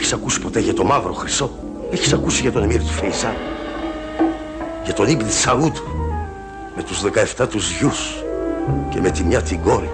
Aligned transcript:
Έχεις 0.00 0.12
ακούσει 0.12 0.40
ποτέ 0.40 0.60
για 0.60 0.74
το 0.74 0.84
μαύρο 0.84 1.12
χρυσό; 1.12 1.50
Έχεις 1.90 2.12
ακούσει 2.12 2.40
για 2.40 2.52
τον 2.52 2.62
Εμμύρ 2.62 2.80
του 2.80 2.86
Φεϊσά. 2.86 3.34
Για 4.84 4.94
τον 4.94 5.06
Ήμπνη 5.08 5.30
Σαούντ. 5.30 5.76
Με 6.76 6.82
τους 6.82 7.02
17 7.36 7.48
τους 7.48 7.70
γιους; 7.78 8.24
Και 8.90 9.00
με 9.00 9.10
τη 9.10 9.24
μια 9.24 9.42
την 9.42 9.60
κόρη; 9.60 9.90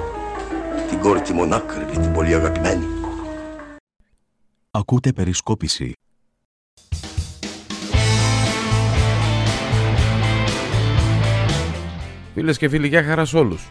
Την 0.88 0.98
κόρη 0.98 1.20
τη 1.20 1.32
μονάκριβη, 1.32 1.98
την 1.98 2.12
πολύ 2.12 2.34
αγαπημένη; 2.34 2.86
Ακούτε 4.70 5.12
περισκόπηση. 5.12 5.92
Φίλες 12.34 12.58
και 12.58 12.68
φίλοι, 12.68 12.88
γεια 12.88 13.02
χαράς 13.02 13.28
σε 13.28 13.36
όλους. 13.36 13.70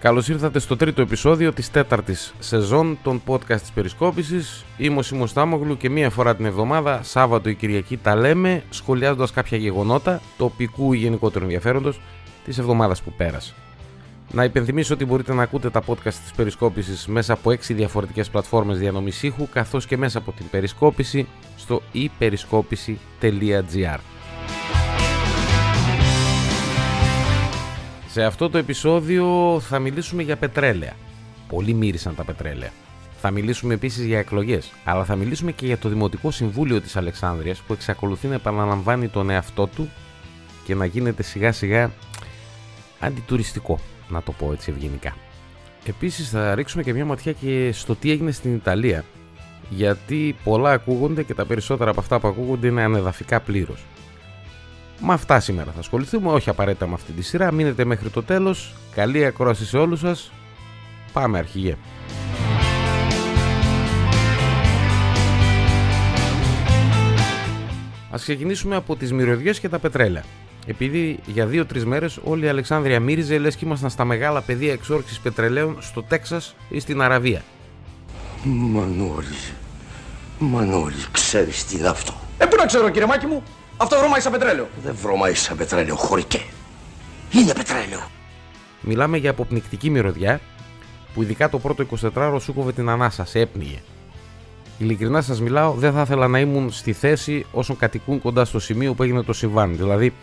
Καλώς 0.00 0.28
ήρθατε 0.28 0.58
στο 0.58 0.76
τρίτο 0.76 1.02
επεισόδιο 1.02 1.52
της 1.52 1.70
τέταρτης 1.70 2.34
σεζόν 2.38 2.98
των 3.02 3.22
podcast 3.26 3.60
της 3.60 3.70
Περισκόπησης. 3.70 4.64
Είμαι 4.76 4.98
ο 4.98 5.02
Σίμω 5.02 5.26
Τάμογλου 5.34 5.76
και 5.76 5.90
μία 5.90 6.10
φορά 6.10 6.36
την 6.36 6.44
εβδομάδα, 6.44 7.02
Σάββατο 7.02 7.48
ή 7.48 7.54
Κυριακή, 7.54 7.96
τα 7.96 8.16
λέμε 8.16 8.62
σχολιάζοντας 8.70 9.32
κάποια 9.32 9.58
γεγονότα 9.58 10.20
τοπικού 10.36 10.92
ή 10.92 10.96
γενικότερου 10.96 11.44
ενδιαφέροντος 11.44 12.00
της 12.44 12.58
εβδομάδας 12.58 13.02
που 13.02 13.12
πέρασε. 13.16 13.54
Να 14.32 14.44
υπενθυμίσω 14.44 14.94
ότι 14.94 15.04
μπορείτε 15.04 15.34
να 15.34 15.42
ακούτε 15.42 15.70
τα 15.70 15.82
podcast 15.86 16.02
της 16.02 16.32
Περισκόπησης 16.36 17.06
μέσα 17.06 17.32
από 17.32 17.50
6 17.50 17.74
διαφορετικές 17.74 18.28
πλατφόρμες 18.28 18.78
διανομής 18.78 19.22
ήχου 19.22 19.48
καθώς 19.52 19.86
και 19.86 19.96
μέσα 19.96 20.18
από 20.18 20.32
την 20.32 20.46
Περισκόπηση 20.50 21.26
στο 21.56 21.82
iperiskopisi.gr 21.94 23.98
Σε 28.18 28.24
αυτό 28.24 28.50
το 28.50 28.58
επεισόδιο 28.58 29.60
θα 29.60 29.78
μιλήσουμε 29.78 30.22
για 30.22 30.36
πετρέλαια. 30.36 30.92
Πολλοί 31.48 31.74
μύρισαν 31.74 32.14
τα 32.14 32.24
πετρέλαια. 32.24 32.70
Θα 33.20 33.30
μιλήσουμε 33.30 33.74
επίσης 33.74 34.04
για 34.04 34.18
εκλογές, 34.18 34.72
αλλά 34.84 35.04
θα 35.04 35.16
μιλήσουμε 35.16 35.52
και 35.52 35.66
για 35.66 35.78
το 35.78 35.88
Δημοτικό 35.88 36.30
Συμβούλιο 36.30 36.80
της 36.80 36.96
Αλεξάνδρειας 36.96 37.58
που 37.60 37.72
εξακολουθεί 37.72 38.26
να 38.26 38.34
επαναλαμβάνει 38.34 39.08
τον 39.08 39.30
εαυτό 39.30 39.66
του 39.66 39.90
και 40.64 40.74
να 40.74 40.84
γίνεται 40.84 41.22
σιγά 41.22 41.52
σιγά 41.52 41.90
αντιτουριστικό 43.00 43.78
να 44.08 44.22
το 44.22 44.32
πω 44.32 44.52
έτσι 44.52 44.70
ευγενικά. 44.70 45.16
Επίσης 45.86 46.30
θα 46.30 46.54
ρίξουμε 46.54 46.82
και 46.82 46.92
μια 46.92 47.04
ματιά 47.04 47.32
και 47.32 47.70
στο 47.72 47.94
τι 47.94 48.10
έγινε 48.10 48.30
στην 48.30 48.54
Ιταλία, 48.54 49.04
γιατί 49.68 50.36
πολλά 50.44 50.70
ακούγονται 50.70 51.22
και 51.22 51.34
τα 51.34 51.44
περισσότερα 51.44 51.90
από 51.90 52.00
αυτά 52.00 52.20
που 52.20 52.28
ακούγονται 52.28 52.66
είναι 52.66 52.82
ανεδαφικά 52.82 53.40
πλήρως. 53.40 53.84
Με 55.00 55.12
αυτά 55.12 55.40
σήμερα 55.40 55.72
θα 55.72 55.78
ασχοληθούμε, 55.78 56.30
όχι 56.30 56.50
απαραίτητα 56.50 56.86
με 56.86 56.94
αυτή 56.94 57.12
τη 57.12 57.22
σειρά. 57.22 57.52
Μείνετε 57.52 57.84
μέχρι 57.84 58.08
το 58.10 58.22
τέλος. 58.22 58.74
Καλή 58.94 59.24
ακρόαση 59.24 59.64
σε 59.66 59.78
όλους 59.78 60.00
σας. 60.00 60.32
Πάμε 61.12 61.38
αρχηγέ. 61.38 61.76
Ας 68.10 68.22
ξεκινήσουμε 68.22 68.76
από 68.76 68.96
τις 68.96 69.12
μυρωδιές 69.12 69.60
και 69.60 69.68
τα 69.68 69.78
πετρέλαια 69.78 70.24
επειδή 70.68 71.18
για 71.26 71.46
δύο-τρεις 71.46 71.84
μέρες 71.84 72.18
όλη 72.24 72.44
η 72.44 72.48
Αλεξάνδρεια 72.48 73.00
μύριζε 73.00 73.38
λες 73.38 73.56
και 73.56 73.64
ήμασταν 73.64 73.90
στα 73.90 74.04
μεγάλα 74.04 74.40
πεδία 74.40 74.72
εξόρυξης 74.72 75.18
πετρελαίων 75.18 75.76
στο 75.80 76.02
Τέξας 76.02 76.54
ή 76.68 76.80
στην 76.80 77.00
Αραβία. 77.00 77.42
Μανώλη, 78.44 79.38
Μανώλη, 80.38 81.04
ξέρεις 81.12 81.64
τι 81.64 81.76
είναι 81.76 81.88
αυτό. 81.88 82.14
Ε, 82.38 82.46
πού 82.46 82.56
να 82.56 82.66
ξέρω, 82.66 82.88
κύριε 82.88 83.06
Μάκη 83.06 83.26
μου, 83.26 83.42
αυτό 83.80 83.98
βρωμάει 83.98 84.20
σαν 84.20 84.32
πετρέλαιο. 84.32 84.68
Δεν 84.82 84.94
βρωμάει 84.94 85.34
σαν 85.34 85.56
πετρέλαιο, 85.56 85.96
χωρικέ. 85.96 86.42
Είναι 87.30 87.52
πετρέλαιο. 87.52 88.00
Μιλάμε 88.80 89.16
για 89.16 89.30
αποπνικτική 89.30 89.90
μυρωδιά 89.90 90.40
που 91.14 91.22
ειδικά 91.22 91.48
το 91.48 91.58
πρώτο 91.58 91.86
24ωρο 92.14 92.36
σου 92.40 92.54
κόβε 92.54 92.72
την 92.72 92.88
ανάσα, 92.88 93.24
σε 93.24 93.40
έπνιγε. 93.40 93.78
Ειλικρινά 94.78 95.20
σας 95.20 95.40
μιλάω, 95.40 95.72
δεν 95.72 95.92
θα 95.92 96.00
ήθελα 96.00 96.28
να 96.28 96.38
ήμουν 96.38 96.72
στη 96.72 96.92
θέση 96.92 97.46
όσων 97.52 97.76
κατοικούν 97.76 98.20
κοντά 98.20 98.44
στο 98.44 98.58
σημείο 98.58 98.94
που 98.94 99.02
έγινε 99.02 99.22
το 99.22 99.32
συμβάν. 99.32 99.76
Δηλαδή, 99.76 100.14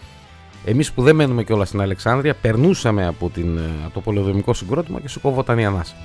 Εμείς 0.68 0.92
που 0.92 1.02
δεν 1.02 1.16
μένουμε 1.16 1.44
κιόλας 1.44 1.68
στην 1.68 1.82
Αλεξάνδρεια, 1.82 2.34
περνούσαμε 2.34 3.08
από, 3.08 3.30
την, 3.30 3.58
ε, 3.58 3.90
το 3.94 4.02
πολεοδομικό 4.02 4.54
συγκρότημα 4.54 5.00
και 5.00 5.08
σου 5.08 5.22
κόβονταν 5.22 5.60
η 5.60 5.66
ανάσα. 5.66 5.96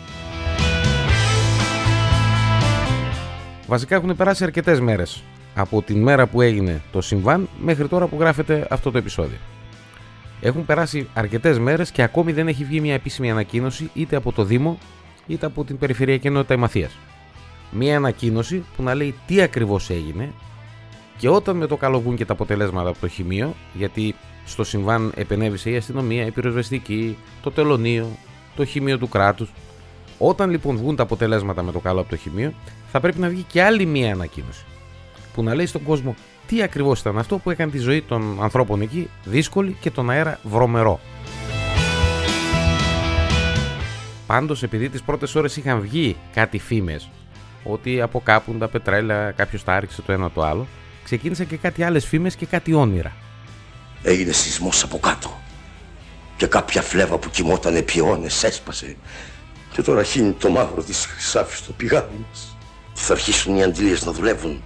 Βασικά 3.66 3.94
έχουν 3.94 4.16
περάσει 4.16 4.44
αρκετές 4.44 4.80
μέρες 4.80 5.22
από 5.54 5.82
την 5.82 6.02
μέρα 6.02 6.26
που 6.26 6.40
έγινε 6.40 6.82
το 6.92 7.00
συμβάν 7.00 7.48
μέχρι 7.60 7.88
τώρα 7.88 8.06
που 8.06 8.16
γράφεται 8.20 8.66
αυτό 8.70 8.90
το 8.90 8.98
επεισόδιο. 8.98 9.38
Έχουν 10.40 10.64
περάσει 10.64 11.08
αρκετές 11.14 11.58
μέρες 11.58 11.90
και 11.90 12.02
ακόμη 12.02 12.32
δεν 12.32 12.48
έχει 12.48 12.64
βγει 12.64 12.80
μια 12.80 12.94
επίσημη 12.94 13.30
ανακοίνωση 13.30 13.90
είτε 13.94 14.16
από 14.16 14.32
το 14.32 14.44
Δήμο 14.44 14.78
είτε 15.26 15.46
από 15.46 15.64
την 15.64 15.78
Περιφερειακή 15.78 16.26
Ενότητα 16.26 16.54
Ημαθία. 16.54 16.90
Μια 17.70 17.96
ανακοίνωση 17.96 18.64
που 18.76 18.82
να 18.82 18.94
λέει 18.94 19.14
τι 19.26 19.42
ακριβώς 19.42 19.90
έγινε 19.90 20.32
και 21.18 21.28
όταν 21.28 21.56
με 21.56 21.66
το 21.66 21.76
καλό 21.76 22.00
βγουν 22.00 22.16
και 22.16 22.24
τα 22.24 22.32
αποτελέσματα 22.32 22.88
από 22.88 22.98
το 23.00 23.08
χημείο, 23.08 23.54
γιατί 23.72 24.14
στο 24.46 24.64
συμβάν 24.64 25.12
επενέβησε 25.16 25.70
η 25.70 25.76
αστυνομία, 25.76 26.26
η 26.26 26.30
πυροσβεστική, 26.30 27.16
το 27.42 27.50
τελωνίο, 27.50 28.06
το 28.56 28.64
χημείο 28.64 28.98
του 28.98 29.08
κράτους. 29.08 29.52
Όταν 30.18 30.50
λοιπόν 30.50 30.76
βγουν 30.76 30.96
τα 30.96 31.02
αποτελέσματα 31.02 31.62
με 31.62 31.72
το 31.72 31.78
καλό 31.78 32.00
από 32.00 32.10
το 32.10 32.16
χημείο, 32.16 32.52
θα 32.92 33.00
πρέπει 33.00 33.18
να 33.18 33.28
βγει 33.28 33.42
και 33.42 33.62
άλλη 33.62 33.86
μία 33.86 34.12
ανακοίνωση. 34.12 34.64
Που 35.34 35.42
να 35.42 35.54
λέει 35.54 35.66
στον 35.66 35.82
κόσμο 35.82 36.14
τι 36.46 36.62
ακριβώς 36.62 37.00
ήταν 37.00 37.18
αυτό 37.18 37.38
που 37.38 37.50
έκανε 37.50 37.70
τη 37.70 37.78
ζωή 37.78 38.02
των 38.02 38.42
ανθρώπων 38.42 38.80
εκεί 38.80 39.10
δύσκολη 39.24 39.76
και 39.80 39.90
τον 39.90 40.10
αέρα 40.10 40.38
βρωμερό. 40.42 41.00
Πάντως, 44.26 44.62
επειδή 44.62 44.88
τις 44.88 45.02
πρώτες 45.02 45.34
ώρες 45.34 45.56
είχαν 45.56 45.80
βγει 45.80 46.16
κάτι 46.34 46.58
φήμες 46.58 47.08
ότι 47.64 48.00
από 48.00 48.20
κάπου 48.20 48.52
τα 48.52 48.68
πετρέλαια 48.68 49.30
κάποιος 49.30 49.64
τα 49.64 49.72
άρχισε 49.74 50.02
το 50.02 50.12
ένα 50.12 50.30
το 50.30 50.42
άλλο, 50.42 50.66
ξεκίνησαν 51.04 51.46
και 51.46 51.56
κάτι 51.56 51.82
άλλες 51.82 52.06
φήμες 52.06 52.36
και 52.36 52.46
κάτι 52.46 52.72
όνειρα. 52.72 53.12
Έγινε 54.02 54.32
σεισμός 54.32 54.82
από 54.82 54.98
κάτω. 54.98 55.40
Και 56.36 56.46
κάποια 56.46 56.82
φλέβα 56.82 57.18
που 57.18 57.30
κοιμόταν 57.30 57.76
επί 57.76 57.98
αιώνες 57.98 58.44
έσπασε. 58.44 58.96
Και 59.72 59.82
τώρα 59.82 60.02
χύνει 60.02 60.32
το 60.32 60.50
μαύρο 60.50 60.82
της 60.82 61.06
χρυσάφης 61.06 61.58
στο 61.58 61.72
πηγάδι 61.72 62.24
μας. 62.28 62.56
Και 62.92 63.00
θα 63.00 63.12
αρχίσουν 63.12 63.56
οι 63.56 63.62
αντιλίες 63.62 64.04
να 64.04 64.12
δουλεύουν. 64.12 64.62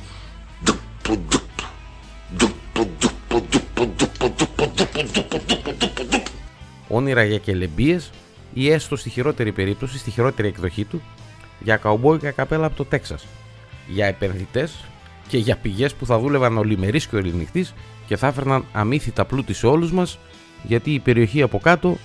Όνειρα 6.88 7.24
για 7.24 7.38
κελεμπίες 7.38 8.10
ή 8.54 8.70
έστω 8.70 8.96
στη 8.96 9.10
χειρότερη 9.10 9.52
περίπτωση, 9.52 9.98
στη 9.98 10.10
χειρότερη 10.10 10.48
εκδοχή 10.48 10.84
του, 10.84 11.02
για 11.60 11.76
καουμπόικα 11.76 12.30
καπέλα 12.30 12.66
από 12.66 12.76
το 12.76 12.84
Τέξας. 12.84 13.26
Για 13.88 14.06
επενδυτές 14.06 14.84
και 15.28 15.38
για 15.38 15.56
πηγές 15.56 15.94
που 15.94 16.06
θα 16.06 16.18
δούλευαν 16.18 16.58
ολημερής 16.58 17.06
και 17.06 17.16
ολινυχτής 17.16 17.74
και 18.06 18.16
θα 18.16 18.26
έφερναν 18.26 18.64
αμύθιτα 18.72 19.24
πλούτη 19.24 19.54
σε 19.54 19.66
όλους 19.66 19.92
μας 19.92 20.18
γιατί 20.62 20.90
η 20.90 20.98
περιοχή 20.98 21.42
από 21.42 21.58
κάτω 21.58 21.96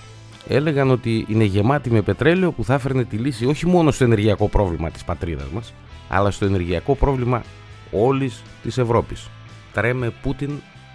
έλεγαν 0.48 0.90
ότι 0.90 1.26
είναι 1.28 1.44
γεμάτη 1.44 1.90
με 1.90 2.02
πετρέλαιο 2.02 2.52
που 2.52 2.64
θα 2.64 2.74
έφερνε 2.74 3.04
τη 3.04 3.16
λύση 3.16 3.46
όχι 3.46 3.66
μόνο 3.66 3.90
στο 3.90 4.04
ενεργειακό 4.04 4.48
πρόβλημα 4.48 4.90
της 4.90 5.04
πατρίδας 5.04 5.48
μας 5.54 5.72
αλλά 6.08 6.30
στο 6.30 6.44
ενεργειακό 6.44 6.94
πρόβλημα 6.94 7.42
όλης 7.90 8.42
της 8.62 8.78
Ευρώπης. 8.78 9.28
Τρέμε 9.72 10.12
Πούτιν 10.22 10.50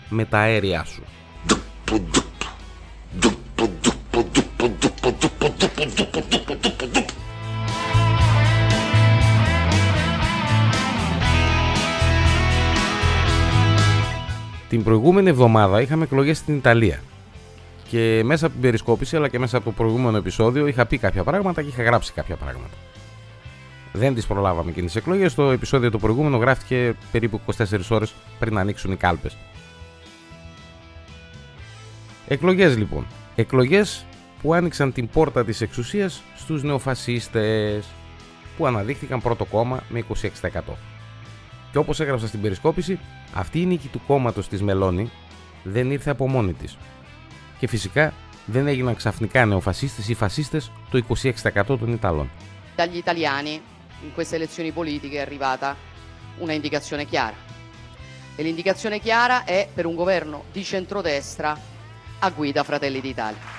με 0.10 0.26
τα 0.26 0.38
αέρια 0.38 0.84
σου. 0.84 1.04
Την 14.70 14.84
προηγούμενη 14.84 15.30
εβδομάδα 15.30 15.82
είχαμε 15.82 16.04
εκλογές 16.04 16.38
στην 16.38 16.56
Ιταλία. 16.56 17.02
Και 17.90 18.22
μέσα 18.26 18.46
από 18.46 18.54
την 18.54 18.64
περισκόπηση 18.64 19.16
αλλά 19.16 19.28
και 19.28 19.40
μέσα 19.40 19.58
από 19.58 19.66
το 19.66 19.72
προηγούμενο 19.72 20.18
επεισόδιο 20.18 20.68
είχα 20.68 20.86
πει 20.86 20.98
κάποια 20.98 21.24
πράγματα 21.24 21.62
και 21.62 21.68
είχα 21.68 21.84
γράψει 21.84 22.14
κάποια 22.14 22.36
πράγματα. 22.36 22.74
Δεν 23.96 24.14
τις 24.14 24.28
προλάβαμε 24.28 24.72
και 24.72 24.82
τις 24.82 24.96
εκλογές. 24.96 25.34
Το 25.36 25.52
επεισόδιο 25.52 25.92
το 25.92 25.98
προηγούμενο 25.98 26.38
γράφτηκε 26.38 26.96
περίπου 27.12 27.42
24 27.58 27.80
ώρες 27.90 28.14
πριν 28.40 28.58
ανοίξουν 28.58 28.92
οι 28.92 28.96
κάλπες. 28.96 29.38
Εκλογές 32.28 32.78
λοιπόν. 32.78 33.06
Εκλογές 33.36 34.06
που 34.42 34.54
άνοιξαν 34.54 34.94
την 34.94 35.08
πόρτα 35.08 35.46
της 35.46 35.62
εξουσίας 35.62 36.22
στους 36.36 36.64
νεοφασίστες 36.64 37.86
που 38.58 38.66
αναδείχθηκαν 38.66 39.22
πρώτο 39.22 39.46
κόμμα 39.46 39.84
με 39.90 40.00
26%. 40.00 40.78
Και 41.72 41.78
όπως 41.78 42.00
έγραψα 42.00 42.28
στην 42.28 42.42
περισκόπηση, 42.42 43.00
αυτή 43.34 43.62
η 43.62 43.66
νίκη 43.66 43.88
του 43.88 44.02
κόμματος 44.08 44.48
της 44.48 44.62
Μελώνη 44.62 45.10
δεν 45.64 45.92
ήρθε 45.92 46.10
από 46.10 46.28
μόνη 46.28 46.54
της. 46.54 46.78
Και 47.60 47.68
φυσικά 47.68 48.14
δεν 48.46 48.68
έγιναν 48.68 48.96
ξαφνικά 48.96 49.46
νεοφασίστες 49.46 50.10
ή 50.10 50.14
φασίστες 50.14 50.72
το 50.92 50.98
26% 50.98 51.66
των 51.66 51.94
Ιταλών. 51.94 52.30
Dagli 52.78 53.00
italiani 53.06 53.75
in 54.02 54.14
queste 54.14 54.36
elezioni 54.36 54.72
politiche 54.72 55.18
è 55.18 55.22
arrivata 55.22 55.76
una 56.38 56.54
indicazione 56.54 57.06
chiara. 57.06 57.36
E 58.36 58.44
l'indicazione 58.44 59.00
chiara 59.00 59.44
è 59.44 59.70
per 59.74 59.86
un 59.86 59.96
governo 59.96 60.46
di 60.52 60.64
centrodestra 60.64 61.58
a 62.20 62.30
guida 62.30 62.64
Fratelli 62.64 63.02
d'Italia. 63.02 63.54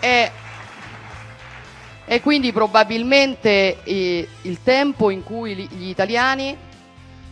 E 0.00 0.30
È 2.06 2.20
quindi 2.20 2.52
probabilmente 2.52 3.82
eh, 3.82 4.28
il 4.42 4.62
tempo 4.62 5.10
in 5.10 5.24
cui 5.24 5.56
gli 5.56 5.88
italiani 5.88 6.56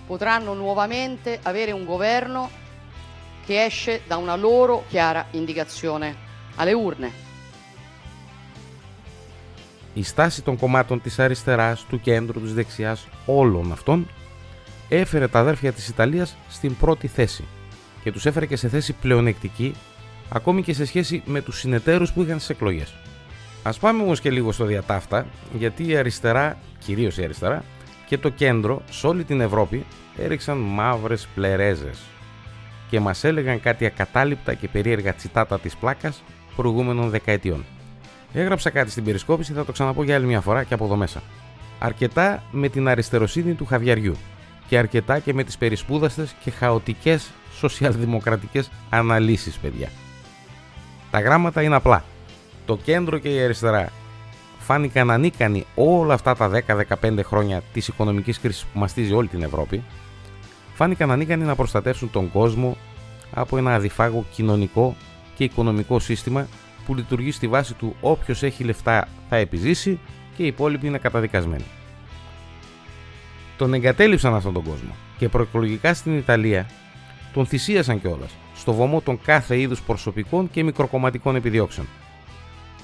potranno 0.04 0.52
nuovamente 0.52 1.38
avere 1.42 1.70
un 1.70 1.84
governo 1.84 2.50
che 3.46 3.64
esce 3.64 4.02
da 4.04 4.16
una 4.16 4.34
loro 4.34 4.82
chiara 4.88 5.26
indicazione 5.30 6.23
alle 6.56 6.74
urne. 6.86 7.10
Η 9.94 10.02
στάση 10.02 10.42
των 10.42 10.56
κομμάτων 10.56 11.00
της 11.00 11.18
αριστεράς, 11.18 11.84
του 11.88 12.00
κέντρου, 12.00 12.40
της 12.40 12.54
δεξιάς, 12.54 13.06
όλων 13.26 13.72
αυτών 13.72 14.08
έφερε 14.88 15.28
τα 15.28 15.38
αδέρφια 15.38 15.72
της 15.72 15.88
Ιταλίας 15.88 16.36
στην 16.48 16.76
πρώτη 16.76 17.06
θέση 17.06 17.44
και 18.02 18.12
τους 18.12 18.26
έφερε 18.26 18.46
και 18.46 18.56
σε 18.56 18.68
θέση 18.68 18.92
πλεονεκτική 18.92 19.74
ακόμη 20.28 20.62
και 20.62 20.72
σε 20.72 20.84
σχέση 20.84 21.22
με 21.26 21.40
τους 21.40 21.58
συνεταίρους 21.58 22.12
που 22.12 22.22
είχαν 22.22 22.36
στις 22.36 22.50
εκλογές. 22.50 22.94
Ας 23.62 23.78
πάμε 23.78 24.02
όμως 24.02 24.20
και 24.20 24.30
λίγο 24.30 24.52
στο 24.52 24.64
διατάφτα 24.64 25.26
γιατί 25.58 25.88
η 25.88 25.96
αριστερά, 25.96 26.58
κυρίως 26.78 27.18
η 27.18 27.24
αριστερά 27.24 27.64
και 28.06 28.18
το 28.18 28.28
κέντρο 28.28 28.82
σε 28.90 29.06
όλη 29.06 29.24
την 29.24 29.40
Ευρώπη 29.40 29.84
έριξαν 30.16 30.56
μαύρες 30.56 31.28
πλερέζες 31.34 31.98
και 32.90 33.00
μας 33.00 33.24
έλεγαν 33.24 33.60
κάτι 33.60 33.86
ακατάληπτα 33.86 34.54
και 34.54 34.68
περίεργα 34.68 35.14
τσιτάτα 35.14 35.60
της 35.60 35.76
πλάκας 35.76 36.22
προηγούμενων 36.56 37.10
δεκαετιών. 37.10 37.64
Έγραψα 38.32 38.70
κάτι 38.70 38.90
στην 38.90 39.04
περισκόπηση, 39.04 39.52
θα 39.52 39.64
το 39.64 39.72
ξαναπώ 39.72 40.02
για 40.02 40.14
άλλη 40.14 40.26
μια 40.26 40.40
φορά 40.40 40.64
και 40.64 40.74
από 40.74 40.84
εδώ 40.84 40.96
μέσα. 40.96 41.22
Αρκετά 41.78 42.42
με 42.50 42.68
την 42.68 42.88
αριστεροσύνη 42.88 43.52
του 43.54 43.64
Χαβιαριού 43.64 44.16
και 44.68 44.78
αρκετά 44.78 45.18
και 45.18 45.34
με 45.34 45.44
τις 45.44 45.58
περισπούδαστες 45.58 46.34
και 46.44 46.50
χαοτικές 46.50 47.30
σοσιαλδημοκρατικές 47.52 48.70
αναλύσεις, 48.90 49.56
παιδιά. 49.56 49.88
Τα 51.10 51.20
γράμματα 51.20 51.62
είναι 51.62 51.74
απλά. 51.74 52.04
Το 52.66 52.76
κέντρο 52.76 53.18
και 53.18 53.28
η 53.28 53.42
αριστερά 53.42 53.92
φάνηκαν 54.58 55.10
ανίκανοι 55.10 55.66
όλα 55.74 56.14
αυτά 56.14 56.36
τα 56.36 56.50
10-15 57.00 57.20
χρόνια 57.22 57.62
της 57.72 57.88
οικονομικής 57.88 58.40
κρίσης 58.40 58.64
που 58.64 58.78
μαστίζει 58.78 59.12
όλη 59.12 59.28
την 59.28 59.42
Ευρώπη, 59.42 59.82
φάνηκαν 60.74 61.10
ανίκανοι 61.10 61.44
να 61.44 61.54
προστατεύσουν 61.54 62.10
τον 62.10 62.30
κόσμο 62.30 62.76
από 63.34 63.56
ένα 63.56 63.74
αδιφάγο 63.74 64.24
κοινωνικό 64.32 64.96
και 65.34 65.44
οικονομικό 65.44 65.98
σύστημα 65.98 66.46
που 66.86 66.94
λειτουργεί 66.94 67.30
στη 67.30 67.48
βάση 67.48 67.74
του 67.74 67.96
όποιος 68.00 68.42
έχει 68.42 68.64
λεφτά 68.64 69.08
θα 69.28 69.36
επιζήσει 69.36 69.98
και 70.36 70.42
οι 70.42 70.46
υπόλοιποι 70.46 70.86
είναι 70.86 70.98
καταδικασμένοι. 70.98 71.64
Τον 73.56 73.74
εγκατέλειψαν 73.74 74.34
αυτόν 74.34 74.52
τον 74.52 74.62
κόσμο 74.62 74.94
και 75.18 75.28
προεκλογικά 75.28 75.94
στην 75.94 76.16
Ιταλία 76.16 76.66
τον 77.32 77.46
θυσίασαν 77.46 78.00
κιόλας 78.00 78.30
στο 78.54 78.72
βωμό 78.72 79.00
των 79.00 79.20
κάθε 79.24 79.60
είδους 79.60 79.82
προσωπικών 79.82 80.50
και 80.50 80.62
μικροκομματικών 80.62 81.36
επιδιώξεων. 81.36 81.86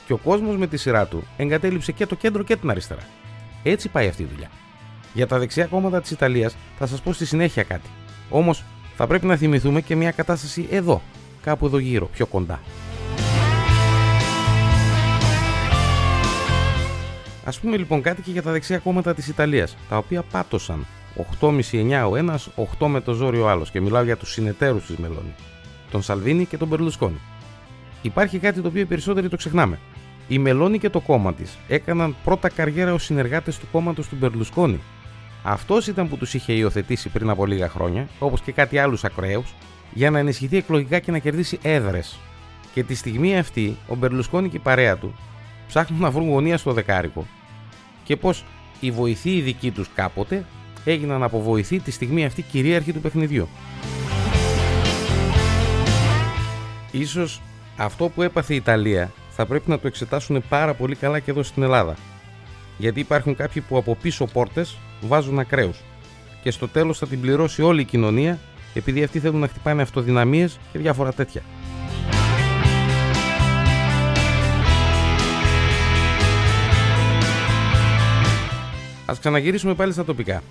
Και 0.06 0.12
ο 0.12 0.16
κόσμος 0.16 0.56
με 0.56 0.66
τη 0.66 0.76
σειρά 0.76 1.06
του 1.06 1.22
εγκατέλειψε 1.36 1.92
και 1.92 2.06
το 2.06 2.14
κέντρο 2.14 2.42
και 2.42 2.56
την 2.56 2.70
αριστερά. 2.70 3.02
Έτσι 3.62 3.88
πάει 3.88 4.08
αυτή 4.08 4.22
η 4.22 4.28
δουλειά. 4.32 4.50
Για 5.14 5.26
τα 5.26 5.38
δεξιά 5.38 5.66
κόμματα 5.66 6.00
της 6.00 6.10
Ιταλίας 6.10 6.56
θα 6.78 6.86
σας 6.86 7.00
πω 7.00 7.12
στη 7.12 7.26
συνέχεια 7.26 7.62
κάτι. 7.62 7.88
Όμως 8.30 8.64
θα 8.96 9.06
πρέπει 9.06 9.26
να 9.26 9.36
θυμηθούμε 9.36 9.80
και 9.80 9.96
μια 9.96 10.10
κατάσταση 10.10 10.68
εδώ, 10.70 11.02
κάπου 11.42 11.66
εδώ 11.66 11.78
γύρω, 11.78 12.06
πιο 12.06 12.26
κοντά. 12.26 12.60
Α 17.44 17.50
πούμε 17.60 17.76
λοιπόν 17.76 18.02
κάτι 18.02 18.22
και 18.22 18.30
για 18.30 18.42
τα 18.42 18.52
δεξιά 18.52 18.78
κόμματα 18.78 19.14
της 19.14 19.28
Ιταλίας, 19.28 19.76
τα 19.88 19.96
οποία 19.96 20.22
πάτωσαν 20.22 20.86
8,5-9 21.40 22.08
ο 22.10 22.16
ένας, 22.16 22.48
8 22.78 22.86
με 22.86 23.00
το 23.00 23.12
ζόρι 23.12 23.40
ο 23.40 23.48
άλλος. 23.48 23.70
Και 23.70 23.80
μιλάω 23.80 24.02
για 24.02 24.16
τους 24.16 24.32
συνεταίρους 24.32 24.86
της 24.86 24.96
Μελώνη, 24.96 25.34
τον 25.90 26.02
Σαλβίνη 26.02 26.44
και 26.44 26.56
τον 26.56 26.68
Μπερλουσκόνη. 26.68 27.20
Υπάρχει 28.02 28.38
κάτι 28.38 28.60
το 28.60 28.68
οποίο 28.68 28.80
οι 28.80 28.84
περισσότεροι 28.84 29.28
το 29.28 29.36
ξεχνάμε. 29.36 29.78
Η 30.28 30.38
Μελώνη 30.38 30.78
και 30.78 30.90
το 30.90 31.00
κόμμα 31.00 31.34
της 31.34 31.58
έκαναν 31.68 32.16
πρώτα 32.24 32.48
καριέρα 32.48 32.92
ως 32.92 33.04
συνεργάτες 33.04 33.58
του 33.58 33.66
κόμματος 33.72 34.08
του 34.08 34.16
Μπερλουσκόνη. 34.18 34.80
Αυτός 35.42 35.86
ήταν 35.86 36.08
που 36.08 36.16
τους 36.16 36.34
είχε 36.34 36.52
υιοθετήσει 36.52 37.08
πριν 37.08 37.30
από 37.30 37.46
λίγα 37.46 37.68
χρόνια, 37.68 38.08
όπως 38.18 38.40
και 38.40 38.52
κάτι 38.52 38.78
άλλους 38.78 39.04
ακραίους, 39.04 39.54
για 39.92 40.10
να 40.10 40.18
ενισχυθεί 40.18 40.56
εκλογικά 40.56 40.98
και 40.98 41.10
να 41.10 41.18
κερδίσει 41.18 41.58
έδρες. 41.62 42.18
Και 42.74 42.82
τη 42.82 42.94
στιγμή 42.94 43.38
αυτή, 43.38 43.76
ο 43.88 43.94
Μπερλουσκόνη 43.94 44.48
και 44.48 44.56
η 44.56 44.60
παρέα 44.60 44.96
του 44.96 45.14
ψάχνουν 45.68 46.00
να 46.00 46.10
βρουν 46.10 46.28
γωνία 46.28 46.58
στο 46.58 46.72
δεκάρικο 46.72 47.26
και 48.04 48.16
πω 48.16 48.34
οι 48.80 48.90
βοηθοί 48.90 49.40
δικοί 49.40 49.70
τους 49.70 49.88
κάποτε 49.94 50.44
έγιναν 50.84 51.22
από 51.22 51.42
βοηθοί 51.42 51.80
τη 51.80 51.90
στιγμή 51.90 52.24
αυτή 52.24 52.42
κυρίαρχη 52.42 52.92
του 52.92 53.00
παιχνιδιού. 53.00 53.48
Ίσως 56.90 57.40
αυτό 57.76 58.08
που 58.08 58.22
έπαθε 58.22 58.52
η 58.52 58.56
Ιταλία 58.56 59.12
θα 59.30 59.46
πρέπει 59.46 59.70
να 59.70 59.78
το 59.78 59.86
εξετάσουν 59.86 60.42
πάρα 60.48 60.74
πολύ 60.74 60.94
καλά 60.94 61.18
και 61.18 61.30
εδώ 61.30 61.42
στην 61.42 61.62
Ελλάδα. 61.62 61.96
Γιατί 62.78 63.00
υπάρχουν 63.00 63.36
κάποιοι 63.36 63.62
που 63.62 63.76
από 63.76 63.96
πίσω 63.96 64.24
πόρτες 64.24 64.76
βάζουν 65.00 65.38
ακραίους 65.38 65.80
και 66.42 66.50
στο 66.50 66.68
τέλος 66.68 66.98
θα 66.98 67.06
την 67.06 67.20
πληρώσει 67.20 67.62
όλη 67.62 67.80
η 67.80 67.84
κοινωνία 67.84 68.38
επειδή 68.74 69.02
αυτοί 69.02 69.18
θέλουν 69.18 69.40
να 69.40 69.48
χτυπάνε 69.48 69.82
αυτοδυναμίες 69.82 70.58
και 70.72 70.78
διάφορα 70.78 71.12
τέτοια. 71.12 71.42
Ας 79.06 79.18
ξαναγυρίσουμε 79.18 79.74
πάλι 79.74 79.92
στα 79.92 80.04
τοπικά. 80.04 80.42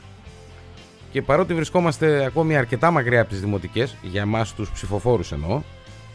Και 1.12 1.22
παρότι 1.22 1.54
βρισκόμαστε 1.54 2.26
ακόμη 2.26 2.58
αρκετά 2.58 2.92
μακριά 2.92 3.22
από 3.22 3.30
τις 3.30 3.40
δημοτικές, 3.40 3.96
για 4.02 4.22
εμάς 4.22 4.54
τους 4.54 4.72
ψηφοφόρους 4.72 5.32
εννοώ, 5.32 5.62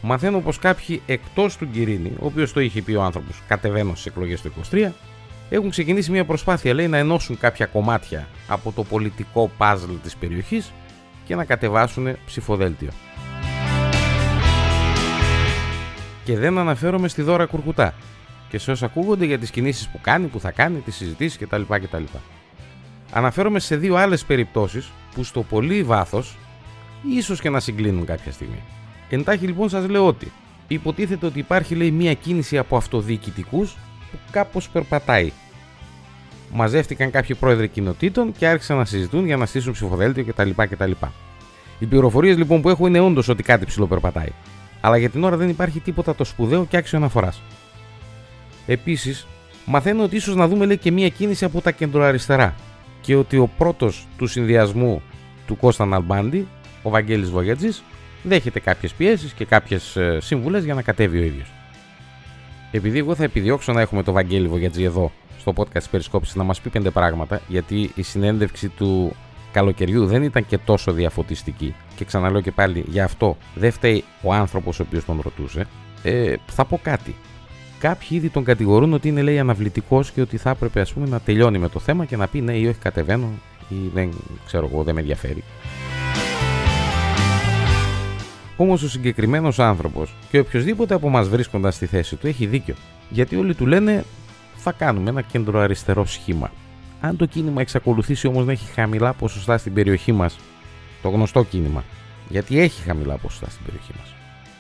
μαθαίνω 0.01 0.41
πως 0.41 0.59
κάποιοι 0.59 1.03
εκτός 1.07 1.57
του 1.57 1.65
Γκυρίνη, 1.65 2.13
ο 2.21 2.27
οποίος 2.27 2.53
το 2.53 2.61
είχε 2.61 2.83
πει 2.83 2.95
ο 2.95 3.03
άνθρωπος, 3.03 3.43
κατεβαίνω 3.49 3.91
στις 3.91 4.07
εκλογές 4.07 4.41
του 4.41 4.53
23, 4.71 4.93
έχουν 5.51 5.71
ξεκινήσει 5.71 6.11
μια 6.11 6.25
προσπάθεια, 6.25 6.75
λέει, 6.75 6.89
να 6.89 6.97
ενώσουν 6.97 7.39
κάποια 7.39 7.67
κομμάτια 7.67 8.29
από 8.49 8.73
το 8.73 8.85
πολιτικό 8.85 9.51
παζλ 9.59 9.93
της 10.03 10.17
περιοχής 10.17 10.73
και 11.25 11.35
να 11.35 11.45
κατεβάσουν 11.45 12.17
ψηφοδέλτιο. 12.27 12.91
Και 16.25 16.39
δεν 16.39 16.59
αναφέρομαι 16.59 17.09
στη 17.09 17.23
δώρα 17.23 17.47
κουρκουτά 17.47 17.95
και 18.49 18.59
σε 18.59 18.71
όσα 18.71 18.87
ακούγονται 18.87 19.25
για 19.25 19.39
τις 19.39 19.51
κινήσεις 19.51 19.89
που 19.89 19.99
κάνει, 20.03 20.27
που 20.27 20.41
θα 20.41 20.51
κάνει, 20.51 20.79
τις 20.79 20.97
συζητήσεις 20.97 21.39
κτλ. 21.39 21.63
κτλ. 21.69 22.03
Αναφέρομαι 23.13 23.59
σε 23.59 23.77
δύο 23.77 23.97
άλλες 23.97 24.25
περιπτώσεις 24.25 24.91
που 25.15 25.25
στο 25.25 25.43
πολύ 25.43 25.83
βάθος 25.83 26.37
ίσως 27.17 27.41
και 27.41 27.51
να 27.51 27.61
συγκλίνουν 27.61 28.05
κάποια 28.05 28.33
στιγμή. 28.33 28.63
Εντάχει 29.09 29.47
λοιπόν 29.47 29.69
σας 29.69 29.89
λέω 29.89 30.07
ότι 30.07 30.33
υποτίθεται 30.69 31.27
ότι 31.27 31.39
υπάρχει 31.39 31.75
λέει 31.75 31.91
μια 31.91 32.15
κίνηση 32.15 32.59
από 32.59 32.77
αυτοδιοικητικούς 32.77 33.73
που 34.11 34.19
κάπως 34.31 34.69
περπατάει. 34.69 35.33
Μαζεύτηκαν 36.57 37.11
κάποιοι 37.11 37.37
πρόεδροι 37.37 37.69
κοινοτήτων 37.69 38.33
και 38.39 38.47
άρχισαν 38.47 38.77
να 38.77 38.85
συζητούν 38.85 39.27
για 39.27 39.37
να 39.37 39.47
στήσουν 39.47 39.73
ψηφοδέλτιο 39.73 40.25
κτλ. 40.25 40.51
κτλ. 40.57 40.91
Οι 41.79 41.87
πληροφορίες 41.87 42.37
λοιπόν 42.37 42.61
που 42.61 42.69
έχω 42.69 42.87
είναι 42.87 43.01
όντως 43.01 43.29
ότι 43.29 43.43
κάτι 43.43 43.65
ψηλό 43.65 43.87
περπατάει. 43.87 44.29
Αλλά 44.81 44.97
για 44.97 45.11
την 45.11 45.25
ώρα 45.25 45.37
δεν 45.37 45.49
υπάρχει 45.49 45.81
τίποτα 45.81 46.15
το 46.15 46.25
σπουδαίο 46.25 46.65
και 46.65 46.77
άξιο 46.77 46.99
αναφοράς. 46.99 47.43
Επίσης, 48.67 49.27
μαθαίνω 49.65 50.03
ότι 50.03 50.17
ίσως 50.17 50.35
να 50.35 50.49
δούμε 50.49 50.67
λέει, 50.67 50.77
και 50.77 50.91
μία 50.91 51.09
κίνηση 51.09 51.45
από 51.45 51.61
τα 51.61 51.71
κεντροαριστερά 51.71 52.55
και 53.01 53.17
ότι 53.17 53.37
ο 53.37 53.51
πρώτος 53.59 54.07
του 54.19 54.27
συνδυασμού 54.27 55.03
του 55.47 55.57
Κώσταν 55.57 55.95
Αλμπάντη, 55.95 56.49
ο 56.83 56.91
Βαγγέλης 56.91 57.31
Βογέτζης, 57.31 57.83
δέχεται 58.23 58.61
κάποιες 58.61 58.93
πιέσεις 58.93 59.33
και 59.33 59.45
κάποιες 59.45 59.99
σύμβουλες 60.19 60.65
για 60.65 60.75
να 60.75 60.83
κατέβει 60.83 61.19
ο 61.19 61.23
ίδιος. 61.23 61.53
Επειδή 62.71 62.99
εγώ 62.99 63.15
θα 63.15 63.25
επιδιώξω 63.25 63.73
να 63.73 63.81
έχουμε 63.81 64.03
το 64.03 64.13
Βαγγέλη 64.13 64.49
Βογέτζη 64.49 64.83
εδώ 64.83 65.13
στο 65.45 65.53
podcast 65.57 65.79
της 65.79 65.89
Περισκόπησης 65.89 66.35
να 66.35 66.45
μας 66.45 66.61
πει 66.61 66.71
πέντε 66.71 66.91
πράγματα, 66.91 67.41
γιατί 67.49 67.91
η 67.95 68.03
συνέντευξη 68.03 68.69
του 68.69 69.17
καλοκαιριού 69.53 70.07
δεν 70.07 70.23
ήταν 70.23 70.47
και 70.47 70.59
τόσο 70.59 70.93
διαφωτιστική, 70.93 71.75
και 71.97 72.05
ξαναλέω 72.05 72.41
και 72.41 72.51
πάλι, 72.51 72.85
γι' 72.89 73.01
αυτό 73.01 73.37
δεν 73.55 73.71
φταίει 73.71 74.05
ο 74.23 74.33
άνθρωπος 74.33 74.81
ο 74.81 74.83
οποίος 74.87 75.05
τον 75.05 75.21
ρωτούσε, 75.23 75.67
ε, 76.03 76.35
θα 76.47 76.65
πω 76.65 76.81
κάτι 76.83 77.15
κάποιοι 77.79 78.09
ήδη 78.11 78.29
τον 78.29 78.45
κατηγορούν 78.45 78.93
ότι 78.93 79.09
είναι 79.09 79.23
λέει 79.23 79.39
αναβλητικός 79.39 80.11
και 80.11 80.21
ότι 80.21 80.37
θα 80.37 80.51
έπρεπε 80.51 80.81
ας 80.81 80.93
πούμε, 80.93 81.09
να 81.09 81.21
τελειώνει 81.21 81.59
με 81.59 81.69
το 81.69 81.79
θέμα 81.79 82.05
και 82.05 82.17
να 82.17 82.27
πει 82.27 82.41
ναι 82.41 82.57
ή 82.57 82.67
όχι 82.67 82.79
κατεβαίνω 82.79 83.29
ή 83.69 83.75
δεν 83.95 84.11
ξέρω 84.47 84.69
εγώ, 84.73 84.83
δεν 84.83 84.95
με 84.95 85.01
ενδιαφέρει. 85.01 85.45
Όμως 88.57 88.83
ο 88.83 88.89
συγκεκριμένος 88.89 89.59
άνθρωπος 89.59 90.15
και 90.31 90.39
οποιοδήποτε 90.39 90.95
από 90.95 91.07
εμά 91.07 91.23
βρίσκοντα 91.23 91.71
στη 91.71 91.87
θέση 91.87 92.17
του 92.17 92.27
έχει 92.27 92.47
δίκιο. 92.47 92.75
Γιατί 93.11 93.37
όλοι 93.37 93.55
του 93.55 93.67
λένε 93.67 94.05
θα 94.65 94.73
κάνουμε 94.73 95.11
ένα 95.11 95.23
κέντρο 95.23 95.61
αριστερό 95.61 96.05
σχήμα. 96.07 96.51
Αν 97.01 97.17
το 97.17 97.27
κίνημα 97.27 97.61
εξακολουθήσει 97.61 98.27
όμως 98.27 98.47
να 98.47 98.53
έχει 98.53 98.73
χαμηλά 98.73 99.13
ποσοστά 99.13 99.59
στην 99.59 99.73
περιοχή 99.73 100.13
μας, 100.13 100.37
το 101.03 101.09
γνωστό 101.09 101.45
κίνημα, 101.45 101.85
γιατί 102.29 102.61
έχει 102.61 102.83
χαμηλά 102.83 103.17
ποσοστά 103.17 103.51
στην 103.51 103.65
περιοχή 103.65 103.93
μας, 103.99 104.15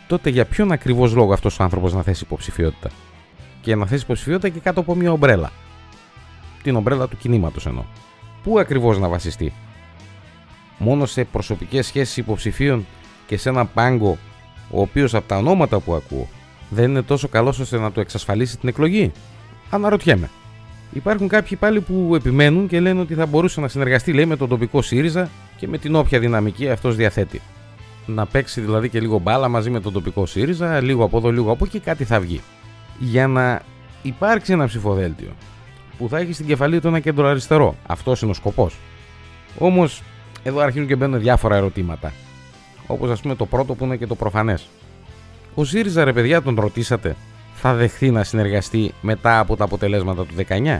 τότε 0.06 0.30
για 0.30 0.44
ποιον 0.44 0.72
ακριβώς 0.72 1.14
λόγο 1.14 1.32
αυτός 1.32 1.58
ο 1.58 1.62
άνθρωπος 1.62 1.92
να 1.92 2.02
θέσει 2.02 2.24
υποψηφιότητα; 2.24 2.90
Και 3.60 3.74
να 3.74 3.86
θέσει 3.86 4.02
υποψηφιότητα 4.02 4.48
και 4.48 4.60
κάτω 4.60 4.80
από 4.80 4.94
μια 4.94 5.12
ομπρέλα. 5.12 5.50
Την 6.62 6.76
ομπρέλα 6.76 7.08
του 7.08 7.16
κινήματος 7.16 7.66
εννοώ. 7.66 7.84
Πού 8.42 8.58
ακριβώς 8.58 8.98
να 8.98 9.08
βασιστεί, 9.08 9.52
Μόνο 10.78 11.06
σε 11.06 11.24
προσωπικές 11.24 11.86
σχέσεις 11.86 12.16
υποψηφίων 12.16 12.86
και 13.26 13.36
σε 13.36 13.48
ένα 13.48 13.66
πάγκο 13.66 14.18
ο 14.70 14.80
οποίος 14.80 15.14
από 15.14 15.28
τα 15.28 15.36
ονόματα 15.36 15.78
που 15.78 15.94
ακούω 15.94 16.28
δεν 16.70 16.90
είναι 16.90 17.02
τόσο 17.02 17.28
καλός 17.28 17.58
ώστε 17.58 17.78
να 17.78 17.92
του 17.92 18.00
εξασφαλίσει 18.00 18.58
την 18.58 18.68
εκλογή; 18.68 19.12
Αναρωτιέμαι. 19.74 20.30
Υπάρχουν 20.92 21.28
κάποιοι 21.28 21.56
πάλι 21.56 21.80
που 21.80 22.14
επιμένουν 22.14 22.68
και 22.68 22.80
λένε 22.80 23.00
ότι 23.00 23.14
θα 23.14 23.26
μπορούσε 23.26 23.60
να 23.60 23.68
συνεργαστεί 23.68 24.12
λέει, 24.12 24.26
με 24.26 24.36
τον 24.36 24.48
τοπικό 24.48 24.82
ΣΥΡΙΖΑ 24.82 25.28
και 25.56 25.68
με 25.68 25.78
την 25.78 25.94
όποια 25.94 26.18
δυναμική 26.18 26.70
αυτός 26.70 26.96
διαθέτει. 26.96 27.40
Να 28.06 28.26
παίξει 28.26 28.60
δηλαδή 28.60 28.88
και 28.88 29.00
λίγο 29.00 29.18
μπάλα 29.18 29.48
μαζί 29.48 29.70
με 29.70 29.80
τον 29.80 29.92
τοπικό 29.92 30.26
ΣΥΡΙΖΑ, 30.26 30.80
λίγο 30.80 31.04
από 31.04 31.16
εδώ, 31.16 31.30
λίγο 31.30 31.50
από 31.52 31.64
εκεί, 31.64 31.78
κάτι 31.78 32.04
θα 32.04 32.20
βγει. 32.20 32.40
Για 32.98 33.26
να 33.26 33.62
υπάρξει 34.02 34.52
ένα 34.52 34.66
ψηφοδέλτιο 34.66 35.28
που 35.98 36.08
θα 36.08 36.18
έχει 36.18 36.32
στην 36.32 36.46
κεφαλή 36.46 36.80
του 36.80 36.88
ένα 36.88 37.00
κέντρο 37.00 37.26
αριστερό. 37.26 37.76
Αυτός 37.86 38.22
είναι 38.22 38.30
ο 38.30 38.34
σκοπός. 38.34 38.76
Όμως, 39.58 40.02
εδώ 40.42 40.60
αρχίζουν 40.60 40.88
και 40.88 40.96
μπαίνουν 40.96 41.20
διάφορα 41.20 41.56
ερωτήματα. 41.56 42.12
Όπως 42.86 43.10
ας 43.10 43.20
πούμε 43.20 43.34
το 43.34 43.46
πρώτο 43.46 43.74
που 43.74 43.84
είναι 43.84 43.96
και 43.96 44.06
το 44.06 44.14
προφανές. 44.14 44.66
Ο 45.54 45.64
ΣΥΡΙΖΑ, 45.64 46.04
ρε 46.04 46.12
παιδιά, 46.12 46.42
τον 46.42 46.56
ρωτήσατε, 46.60 47.16
θα 47.66 47.74
δεχθεί 47.74 48.10
να 48.10 48.24
συνεργαστεί 48.24 48.94
μετά 49.00 49.38
από 49.38 49.56
τα 49.56 49.64
αποτελέσματα 49.64 50.26
του 50.26 50.34
19. 50.48 50.78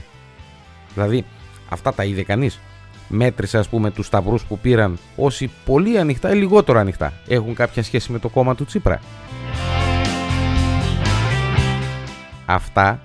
Δηλαδή, 0.95 1.25
αυτά 1.69 1.95
τα 1.95 2.05
είδε 2.05 2.23
κανείς. 2.23 2.61
Μέτρησε, 3.09 3.59
ας 3.59 3.69
πούμε, 3.69 3.91
τους 3.91 4.07
σταυρούς 4.07 4.45
που 4.45 4.59
πήραν 4.59 4.99
όσοι 5.17 5.51
πολύ 5.65 5.99
ανοιχτά 5.99 6.31
ή 6.31 6.37
λιγότερο 6.37 6.79
ανοιχτά 6.79 7.13
έχουν 7.29 7.55
κάποια 7.55 7.83
σχέση 7.83 8.13
με 8.13 8.19
το 8.19 8.29
κόμμα 8.29 8.55
του 8.55 8.65
Τσίπρα. 8.65 9.01
Αυτά 12.47 13.01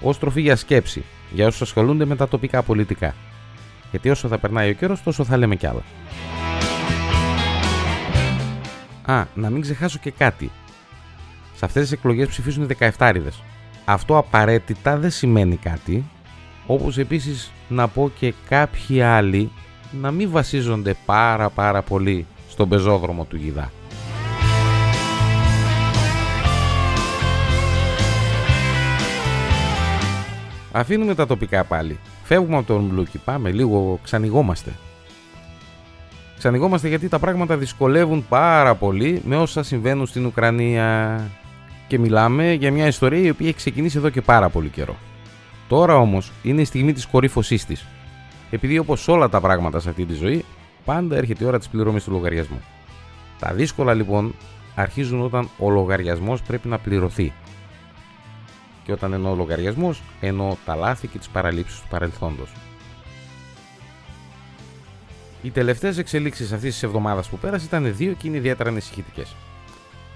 ως 0.00 0.18
τροφή 0.18 0.40
για 0.40 0.56
σκέψη 0.56 1.04
για 1.32 1.46
όσους 1.46 1.60
ασχολούνται 1.60 2.04
με 2.04 2.16
τα 2.16 2.28
τοπικά 2.28 2.62
πολιτικά. 2.62 3.14
Γιατί 3.90 4.10
όσο 4.10 4.28
θα 4.28 4.38
περνάει 4.38 4.70
ο 4.70 4.74
καιρός, 4.74 5.02
τόσο 5.02 5.24
θα 5.24 5.36
λέμε 5.36 5.56
κι 5.56 5.66
άλλα. 5.66 5.82
Α, 9.02 9.24
να 9.34 9.50
μην 9.50 9.60
ξεχάσω 9.60 9.98
και 9.98 10.10
κάτι. 10.10 10.50
Σε 11.54 11.64
αυτές 11.64 11.82
τις 11.82 11.92
εκλογές 11.92 12.28
ψηφίζουν 12.28 12.68
17 12.98 13.12
Αυτό 13.84 14.18
απαραίτητα 14.18 14.96
δεν 14.96 15.10
σημαίνει 15.10 15.56
κάτι, 15.56 16.04
όπως 16.66 16.98
επίσης 16.98 17.52
να 17.68 17.88
πω 17.88 18.10
και 18.18 18.34
κάποιοι 18.48 19.02
άλλοι 19.02 19.50
να 20.00 20.10
μην 20.10 20.30
βασίζονται 20.30 20.96
πάρα 21.06 21.50
πάρα 21.50 21.82
πολύ 21.82 22.26
στον 22.48 22.68
πεζόδρομο 22.68 23.24
του 23.24 23.36
Γιδά. 23.36 23.70
Αφήνουμε 30.72 31.14
τα 31.14 31.26
τοπικά 31.26 31.64
πάλι. 31.64 31.98
Φεύγουμε 32.22 32.56
από 32.56 32.66
τον 32.66 32.84
Μπλούκι, 32.84 33.18
πάμε 33.18 33.50
λίγο, 33.50 33.98
ξανηγόμαστε. 34.02 34.72
Ξανηγόμαστε 36.38 36.88
γιατί 36.88 37.08
τα 37.08 37.18
πράγματα 37.18 37.56
δυσκολεύουν 37.56 38.24
πάρα 38.28 38.74
πολύ 38.74 39.22
με 39.24 39.36
όσα 39.36 39.62
συμβαίνουν 39.62 40.06
στην 40.06 40.26
Ουκρανία. 40.26 41.20
Και 41.94 42.00
μιλάμε 42.00 42.52
για 42.52 42.72
μια 42.72 42.86
ιστορία 42.86 43.20
η 43.20 43.30
οποία 43.30 43.46
έχει 43.46 43.56
ξεκινήσει 43.56 43.98
εδώ 43.98 44.10
και 44.10 44.20
πάρα 44.20 44.48
πολύ 44.48 44.68
καιρό. 44.68 44.96
Τώρα 45.68 45.96
όμως 45.96 46.32
είναι 46.42 46.60
η 46.60 46.64
στιγμή 46.64 46.92
της 46.92 47.06
κορύφωσής 47.06 47.64
της. 47.64 47.86
Επειδή 48.50 48.78
όπως 48.78 49.08
όλα 49.08 49.28
τα 49.28 49.40
πράγματα 49.40 49.80
σε 49.80 49.88
αυτή 49.88 50.04
τη 50.04 50.14
ζωή, 50.14 50.44
πάντα 50.84 51.16
έρχεται 51.16 51.44
η 51.44 51.46
ώρα 51.46 51.58
της 51.58 51.68
πληρωμής 51.68 52.04
του 52.04 52.10
λογαριασμού. 52.10 52.60
Τα 53.38 53.52
δύσκολα 53.52 53.94
λοιπόν 53.94 54.34
αρχίζουν 54.74 55.20
όταν 55.20 55.48
ο 55.58 55.70
λογαριασμός 55.70 56.42
πρέπει 56.42 56.68
να 56.68 56.78
πληρωθεί. 56.78 57.32
Και 58.84 58.92
όταν 58.92 59.12
εννοώ 59.12 59.34
λογαριασμός, 59.34 60.02
εννοώ 60.20 60.56
τα 60.64 60.74
λάθη 60.74 61.06
και 61.06 61.18
τις 61.18 61.28
παραλήψεις 61.28 61.80
του 61.80 61.86
παρελθόντος. 61.90 62.52
Οι 65.42 65.50
τελευταίες 65.50 65.98
εξελίξεις 65.98 66.52
αυτής 66.52 66.72
της 66.72 66.82
εβδομάδας 66.82 67.28
που 67.28 67.38
πέρασε 67.38 67.64
ήταν 67.64 67.96
δύο 67.96 68.12
και 68.12 68.28
είναι 68.28 68.36
ιδιαίτερα 68.36 68.70
ανησυχητικές. 68.70 69.34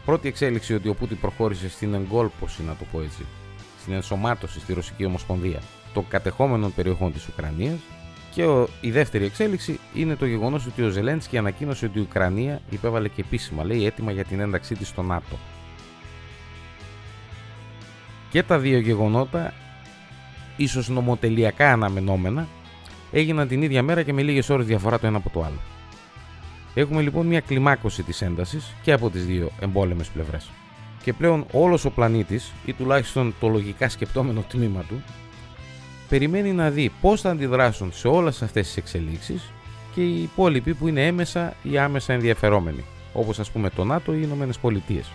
Πρώτη 0.08 0.28
εξέλιξη 0.28 0.74
ότι 0.74 0.88
ο 0.88 0.94
Πούτιν 0.94 1.18
προχώρησε 1.20 1.68
στην 1.68 1.94
εγκόλπωση, 1.94 2.62
να 2.62 2.74
το 2.74 2.84
πω 2.92 3.00
έτσι, 3.00 3.26
στην 3.80 3.92
ενσωμάτωση 3.92 4.60
στη 4.60 4.72
Ρωσική 4.72 5.04
Ομοσπονδία 5.04 5.60
των 5.94 6.08
κατεχόμενων 6.08 6.74
περιοχών 6.74 7.12
της 7.12 7.28
Ουκρανίας. 7.28 7.78
Και 8.30 8.44
ο, 8.44 8.68
η 8.80 8.90
δεύτερη 8.90 9.24
εξέλιξη 9.24 9.80
είναι 9.94 10.16
το 10.16 10.26
γεγονός 10.26 10.66
ότι 10.66 10.82
ο 10.82 10.88
Ζελένσκι 10.88 11.38
ανακοίνωσε 11.38 11.84
ότι 11.84 11.98
η 11.98 12.00
Ουκρανία 12.02 12.60
υπέβαλε 12.70 13.08
και 13.08 13.20
επίσημα, 13.20 13.64
λέει, 13.64 13.86
έτοιμα 13.86 14.12
για 14.12 14.24
την 14.24 14.40
ένταξή 14.40 14.74
της 14.74 14.88
στο 14.88 15.02
ΝΑΤΟ. 15.02 15.38
Και 18.30 18.42
τα 18.42 18.58
δύο 18.58 18.78
γεγονότα, 18.78 19.54
ίσως 20.56 20.88
νομοτελειακά 20.88 21.72
αναμενόμενα, 21.72 22.48
έγιναν 23.12 23.48
την 23.48 23.62
ίδια 23.62 23.82
μέρα 23.82 24.02
και 24.02 24.12
με 24.12 24.22
λίγες 24.22 24.48
ώρες 24.48 24.66
διαφορά 24.66 24.98
το 24.98 25.06
ένα 25.06 25.16
από 25.16 25.30
το 25.30 25.42
άλλο. 25.42 25.77
Έχουμε 26.78 27.02
λοιπόν 27.02 27.26
μια 27.26 27.40
κλιμάκωση 27.40 28.02
της 28.02 28.23
έντασης 28.23 28.75
και 28.82 28.92
από 28.92 29.11
τις 29.11 29.26
δύο 29.26 29.50
εμπόλεμες 29.61 30.08
πλευρές. 30.08 30.50
Και 31.02 31.12
πλέον 31.12 31.47
όλος 31.52 31.85
ο 31.85 31.90
πλανήτης, 31.90 32.52
ή 32.64 32.73
τουλάχιστον 32.73 33.35
το 33.40 33.49
λογικά 33.49 33.88
σκεπτόμενο 33.88 34.44
τμήμα 34.49 34.82
του, 34.82 35.02
περιμένει 36.08 36.52
να 36.52 36.70
δει 36.70 36.92
πώς 37.00 37.20
θα 37.20 37.30
αντιδράσουν 37.30 37.92
σε 37.92 38.08
όλες 38.08 38.42
αυτές 38.42 38.66
τις 38.66 38.76
εξελίξεις 38.76 39.52
και 39.94 40.00
οι 40.00 40.23
υπόλοιποι 40.23 40.75
που 40.75 40.88
είναι 40.88 41.06
έμεσα 41.06 41.54
ή 41.62 41.78
άμεσα 41.78 42.12
ενδιαφερόμενοι, 42.12 42.85
όπως 43.12 43.38
ας 43.38 43.50
πούμε 43.50 43.70
το 43.70 43.85
ΝΑΤΟ 43.85 44.12
ή 44.12 44.18
οι 44.20 44.25
Ηνωμένες 44.25 44.58
Πολιτείες. 44.58 45.11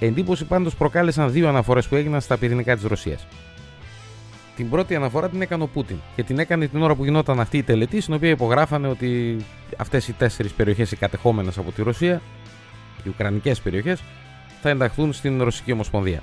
Εντύπωση 0.00 0.44
πάντως 0.44 0.74
προκάλεσαν 0.74 1.32
δύο 1.32 1.48
αναφορές 1.48 1.88
που 1.88 1.94
έγιναν 1.94 2.20
στα 2.20 2.36
πυρηνικά 2.36 2.74
της 2.74 2.84
Ρωσίας. 2.84 3.26
Την 4.56 4.70
πρώτη 4.70 4.94
αναφορά 4.94 5.28
την 5.28 5.42
έκανε 5.42 5.62
ο 5.62 5.66
Πούτιν 5.66 5.96
και 6.16 6.22
την 6.22 6.38
έκανε 6.38 6.66
την 6.66 6.82
ώρα 6.82 6.94
που 6.94 7.04
γινόταν 7.04 7.40
αυτή 7.40 7.58
η 7.58 7.62
τελετή, 7.62 8.00
στην 8.00 8.14
οποία 8.14 8.30
υπογράφανε 8.30 8.88
ότι 8.88 9.36
αυτές 9.76 10.08
οι 10.08 10.12
τέσσερις 10.12 10.52
περιοχές, 10.52 10.92
οι 10.92 10.96
κατεχόμενες 10.96 11.58
από 11.58 11.72
τη 11.72 11.82
Ρωσία, 11.82 12.20
οι 13.04 13.08
Ουκρανικές 13.08 13.60
περιοχές, 13.60 14.02
θα 14.62 14.68
ενταχθούν 14.68 15.12
στην 15.12 15.42
Ρωσική 15.42 15.72
Ομοσπονδία. 15.72 16.22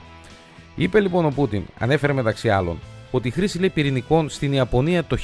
Είπε 0.76 1.00
λοιπόν 1.00 1.26
ο 1.26 1.30
Πούτιν, 1.30 1.64
ανέφερε 1.80 2.14
μεταξύ 2.14 2.50
άλλων, 2.50 2.80
ότι 3.12 3.28
η 3.28 3.32
χρήση 3.32 3.60
λέει, 3.60 3.70
πυρηνικών 3.70 4.30
στην 4.30 4.54
Ιαπωνία 4.54 5.04
το 5.04 5.18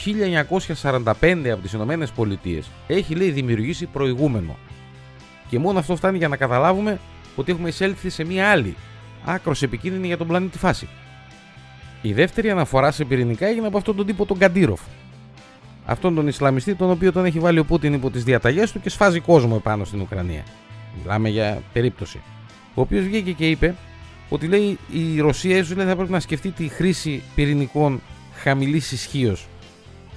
1945 0.82 1.04
από 1.52 1.62
τις 1.62 1.74
Ηνωμένες 1.74 2.12
Πολιτείες 2.12 2.70
έχει 2.88 3.16
λέει 3.16 3.30
δημιουργήσει 3.32 3.86
προηγούμενο. 3.86 4.58
Και 5.50 5.60
μόνο 5.60 5.80
αυτό 5.80 5.96
φτάνει 5.96 6.18
για 6.18 6.28
να 6.28 6.38
καταλάβουμε 6.38 7.00
ότι 7.36 7.52
έχουμε 7.52 7.70
εισέλθει 7.70 8.10
σε 8.10 8.24
μια 8.24 8.50
άλλη, 8.50 8.76
άκρος 9.26 9.62
επικίνδυνη 9.62 10.08
για 10.08 10.18
τον 10.18 10.28
πλανήτη 10.28 10.58
φάση. 10.58 10.88
Η 12.02 12.14
δεύτερη 12.14 12.50
αναφορά 12.50 12.92
σε 12.92 13.06
πυρηνικά 13.06 13.48
έγινε 13.48 13.68
από 13.68 13.78
αυτόν 13.78 13.96
τον 13.96 14.06
τύπο 14.06 14.26
τον 14.26 14.38
Καντήροφ. 14.38 14.82
Αυτόν 15.86 16.16
τον 16.16 16.28
Ισλαμιστή, 16.28 16.76
τον 16.76 16.90
οποίο 16.90 17.12
τον 17.12 17.26
έχει 17.26 17.40
βάλει 17.40 17.60
ο 17.60 17.66
Πούτιν 17.66 17.94
υπό 17.94 18.10
τις 18.10 18.24
διαταγές 18.24 18.72
του 18.72 18.82
και 18.82 18.90
σφάζει 18.90 19.20
κόσμο 19.20 19.56
επάνω 19.60 19.86
στην 19.86 20.02
Ουκρανία. 20.02 20.44
Μιλάμε 21.00 21.30
για 21.30 21.62
περίπτωση. 21.74 22.22
Ο 22.74 22.82
οποίος 22.82 23.06
βγήκε 23.06 23.32
και 23.32 23.50
είπε 23.50 23.76
ότι 24.30 24.48
λέει 24.48 24.78
η 24.92 25.20
Ρωσία 25.20 25.58
ίσως 25.58 25.86
θα 25.86 25.96
πρέπει 25.96 26.12
να 26.12 26.20
σκεφτεί 26.20 26.52
τη 26.52 26.68
χρήση 26.68 27.24
πυρηνικών 27.36 28.02
χαμηλής 28.34 28.92
ισχύως. 28.92 29.48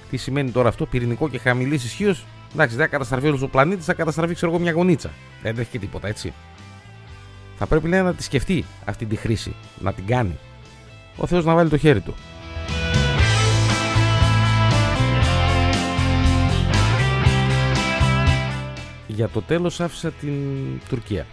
Τι 0.09 0.17
σημαίνει 0.17 0.51
τώρα 0.51 0.69
αυτό, 0.69 0.85
πυρηνικό 0.85 1.29
και 1.29 1.37
χαμηλής 1.37 1.83
ισχύως; 1.83 2.25
Εντάξει, 2.53 2.75
δεν 2.75 2.85
θα 2.85 2.91
καταστραφεί 2.91 3.27
όλος 3.27 3.41
ο 3.41 3.47
πλανήτης, 3.47 3.85
θα 3.85 3.93
καταστραφεί 3.93 4.33
ξέρω 4.33 4.51
εγώ 4.51 4.61
μια 4.61 4.71
γονίτσα. 4.71 5.09
Δεν 5.41 5.53
τρέχει 5.53 5.69
και 5.69 5.79
τίποτα, 5.79 6.07
έτσι. 6.07 6.33
Θα 7.57 7.65
πρέπει 7.65 7.87
λέει, 7.87 8.01
να 8.01 8.13
τη 8.13 8.23
σκεφτεί 8.23 8.65
αυτή 8.85 9.05
τη 9.05 9.15
χρήση, 9.15 9.55
να 9.79 9.93
την 9.93 10.05
κάνει 10.05 10.37
ο 11.17 11.27
Θεός 11.27 11.45
να 11.45 11.53
βάλει 11.53 11.69
το 11.69 11.77
χέρι 11.77 12.01
του. 12.01 12.13
Για 19.07 19.29
το 19.29 19.41
τέλος 19.41 19.79
άφησα 19.79 20.11
την 20.11 20.33
Τουρκία. 20.89 21.25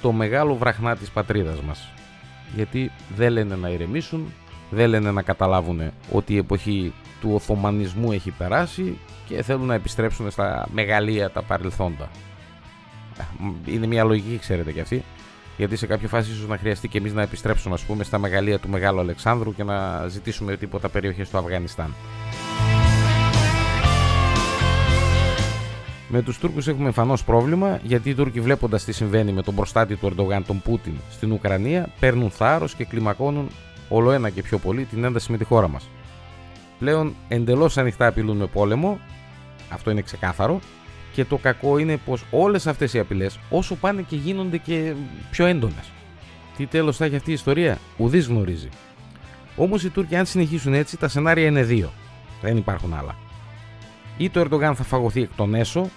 Το 0.00 0.12
μεγάλο 0.12 0.56
βραχνά 0.56 0.96
της 0.96 1.10
πατρίδας 1.10 1.60
μας. 1.60 1.88
Γιατί 2.54 2.90
δεν 3.16 3.32
λένε 3.32 3.56
να 3.56 3.68
ηρεμήσουν, 3.68 4.32
δεν 4.70 4.88
λένε 4.88 5.10
να 5.10 5.22
καταλάβουν 5.22 5.80
ότι 6.12 6.32
η 6.32 6.36
εποχή 6.36 6.92
του 7.20 7.30
Οθωμανισμού 7.32 8.12
έχει 8.12 8.30
περάσει 8.30 8.98
και 9.26 9.42
θέλουν 9.42 9.66
να 9.66 9.74
επιστρέψουν 9.74 10.30
στα 10.30 10.68
μεγαλεία 10.72 11.30
τα 11.30 11.42
παρελθόντα. 11.42 12.10
Είναι 13.64 13.86
μια 13.86 14.04
λογική, 14.04 14.38
ξέρετε 14.38 14.72
κι 14.72 14.80
αυτή 14.80 15.04
γιατί 15.56 15.76
σε 15.76 15.86
κάποια 15.86 16.08
φάση 16.08 16.30
ίσως 16.30 16.48
να 16.48 16.58
χρειαστεί 16.58 16.88
και 16.88 16.98
εμείς 16.98 17.12
να 17.12 17.22
επιστρέψουμε 17.22 17.74
ας 17.74 17.82
πούμε, 17.82 18.04
στα 18.04 18.18
μεγαλεία 18.18 18.58
του 18.58 18.68
Μεγάλου 18.68 19.00
Αλεξάνδρου 19.00 19.54
και 19.54 19.64
να 19.64 20.08
ζητήσουμε 20.08 20.56
τίποτα 20.56 20.88
περιοχές 20.88 21.30
του 21.30 21.38
Αφγανιστάν. 21.38 21.94
Με 26.14 26.22
τους 26.22 26.38
Τούρκους 26.38 26.68
έχουμε 26.68 26.86
εμφανώς 26.86 27.24
πρόβλημα 27.24 27.80
γιατί 27.82 28.10
οι 28.10 28.14
Τούρκοι 28.14 28.40
βλέποντας 28.40 28.84
τι 28.84 28.92
συμβαίνει 28.92 29.32
με 29.32 29.42
τον 29.42 29.54
προστάτη 29.54 29.96
του 29.96 30.06
Ερντογάν, 30.06 30.46
τον 30.46 30.62
Πούτιν, 30.62 30.92
στην 31.10 31.32
Ουκρανία, 31.32 31.88
παίρνουν 32.00 32.30
θάρρος 32.30 32.74
και 32.74 32.84
κλιμακώνουν 32.84 33.48
όλο 33.88 34.10
ένα 34.12 34.30
και 34.30 34.42
πιο 34.42 34.58
πολύ 34.58 34.84
την 34.84 35.04
ένταση 35.04 35.30
με 35.32 35.38
τη 35.38 35.44
χώρα 35.44 35.68
μας. 35.68 35.88
Πλέον 36.78 37.14
εντελώς 37.28 37.78
ανοιχτά 37.78 38.06
απειλούν 38.06 38.36
με 38.36 38.46
πόλεμο, 38.46 38.98
αυτό 39.70 39.90
είναι 39.90 40.02
ξεκάθαρο, 40.02 40.60
και 41.12 41.24
το 41.24 41.36
κακό 41.36 41.78
είναι 41.78 41.96
πως 41.96 42.24
όλες 42.30 42.66
αυτές 42.66 42.94
οι 42.94 42.98
απειλές, 42.98 43.38
όσο 43.50 43.74
πάνε 43.74 44.02
και 44.02 44.16
γίνονται 44.16 44.56
και 44.56 44.94
πιο 45.30 45.46
έντονες. 45.46 45.92
Τι 46.56 46.66
τέλος 46.66 46.96
θα 46.96 47.04
έχει 47.04 47.16
αυτή 47.16 47.30
η 47.30 47.32
ιστορία, 47.32 47.78
ουδής 47.96 48.26
γνωρίζει. 48.26 48.68
Όμως 49.56 49.84
οι 49.84 49.90
Τούρκοι, 49.90 50.16
αν 50.16 50.26
συνεχίσουν 50.26 50.74
έτσι, 50.74 50.96
τα 50.96 51.08
σενάρια 51.08 51.46
είναι 51.46 51.62
δύο. 51.62 51.92
Δεν 52.42 52.56
υπάρχουν 52.56 52.94
άλλα. 52.94 53.16
Ή 54.16 54.30
το 54.30 54.40
Ερντογάν 54.40 54.74
θα 54.74 54.82
φαγωθεί 54.82 55.22
εκ 55.22 55.30
των 55.36 55.54
έσω, 55.54 55.90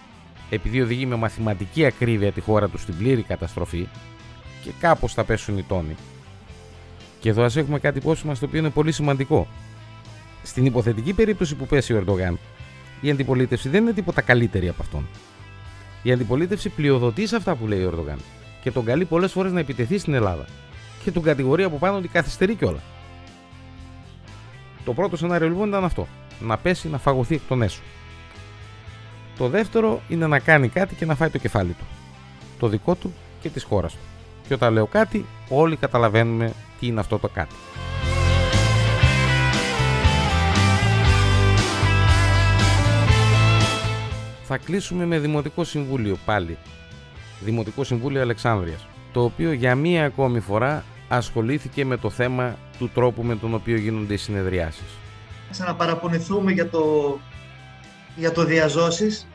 επειδή 0.49 0.81
οδηγεί 0.81 1.05
με 1.05 1.15
μαθηματική 1.15 1.85
ακρίβεια 1.85 2.31
τη 2.31 2.41
χώρα 2.41 2.67
τους 2.67 2.81
στην 2.81 2.97
πλήρη 2.97 3.21
καταστροφή, 3.21 3.87
και 4.63 4.71
κάπως 4.79 5.13
θα 5.13 5.23
πέσουν 5.23 5.57
οι 5.57 5.63
τόνοι. 5.63 5.95
Και 7.19 7.29
εδώ 7.29 7.43
ας 7.43 7.55
έχουμε 7.55 7.79
κάτι 7.79 7.97
υπόψη 7.97 8.27
μα 8.27 8.33
το 8.33 8.45
οποίο 8.45 8.59
είναι 8.59 8.69
πολύ 8.69 8.91
σημαντικό. 8.91 9.47
Στην 10.43 10.65
υποθετική 10.65 11.13
περίπτωση 11.13 11.55
που 11.55 11.65
πέσει 11.65 11.93
ο 11.93 11.97
Ερντογάν, 11.97 12.39
η 13.01 13.09
αντιπολίτευση 13.09 13.69
δεν 13.69 13.81
είναι 13.81 13.93
τίποτα 13.93 14.21
καλύτερη 14.21 14.67
από 14.67 14.81
αυτόν. 14.81 15.07
Η 16.03 16.11
αντιπολίτευση 16.11 16.69
πλειοδοτεί 16.69 17.27
σε 17.27 17.35
αυτά 17.35 17.55
που 17.55 17.67
λέει 17.67 17.83
ο 17.83 17.87
Ερντογάν 17.87 18.17
και 18.61 18.71
τον 18.71 18.85
καλεί 18.85 19.05
πολλές 19.05 19.31
φορές 19.31 19.51
να 19.51 19.59
επιτεθεί 19.59 19.97
στην 19.97 20.13
Ελλάδα. 20.13 20.45
Και 21.03 21.11
τον 21.11 21.23
κατηγορεί 21.23 21.63
από 21.63 21.77
πάνω 21.77 21.97
ότι 21.97 22.07
καθυστερεί 22.07 22.55
κιόλας. 22.55 22.81
Το 24.85 24.93
πρώτο 24.93 25.17
σενάριο 25.17 25.47
λοιπόν 25.47 25.67
ήταν 25.67 25.83
αυτό. 25.83 26.07
Να 26.39 26.57
πέσει, 26.57 26.89
να 26.89 26.97
φαγωθεί 26.97 27.35
εκ 27.35 27.41
των 27.47 27.61
έσω. 27.61 27.81
Το 29.37 29.47
δεύτερο 29.47 30.01
είναι 30.07 30.27
να 30.27 30.39
κάνει 30.39 30.67
κάτι 30.67 30.95
και 30.95 31.05
να 31.05 31.15
φάει 31.15 31.29
το 31.29 31.37
κεφάλι 31.37 31.71
του. 31.71 31.85
Το 32.59 32.67
δικό 32.67 32.95
του 32.95 33.13
και 33.41 33.49
της 33.49 33.63
χώρας 33.63 33.93
του. 33.93 33.99
Και 34.47 34.53
όταν 34.53 34.73
λέω 34.73 34.85
κάτι, 34.85 35.25
όλοι 35.49 35.75
καταλαβαίνουμε 35.75 36.53
τι 36.79 36.87
είναι 36.87 36.99
αυτό 36.99 37.19
το 37.19 37.27
κάτι. 37.27 37.55
Θα 44.47 44.57
κλείσουμε 44.57 45.05
με 45.05 45.19
Δημοτικό 45.19 45.63
Συμβούλιο 45.63 46.17
πάλι. 46.25 46.57
Δημοτικό 47.39 47.83
Συμβούλιο 47.83 48.21
Αλεξάνδρειας, 48.21 48.87
το 49.13 49.23
οποίο 49.23 49.51
για 49.51 49.75
μία 49.75 50.05
ακόμη 50.05 50.39
φορά 50.39 50.83
ασχολήθηκε 51.07 51.85
με 51.85 51.97
το 51.97 52.09
θέμα 52.09 52.57
του 52.77 52.89
τρόπου 52.93 53.23
με 53.23 53.35
τον 53.35 53.53
οποίο 53.53 53.75
γίνονται 53.75 54.13
οι 54.13 54.17
συνεδριάσεις. 54.17 54.97
Ξαναπαραπονηθούμε 55.51 56.51
για 56.51 56.69
το, 56.69 56.83
για 58.15 58.31
το 58.31 58.43
διαζώσεις. 58.43 59.27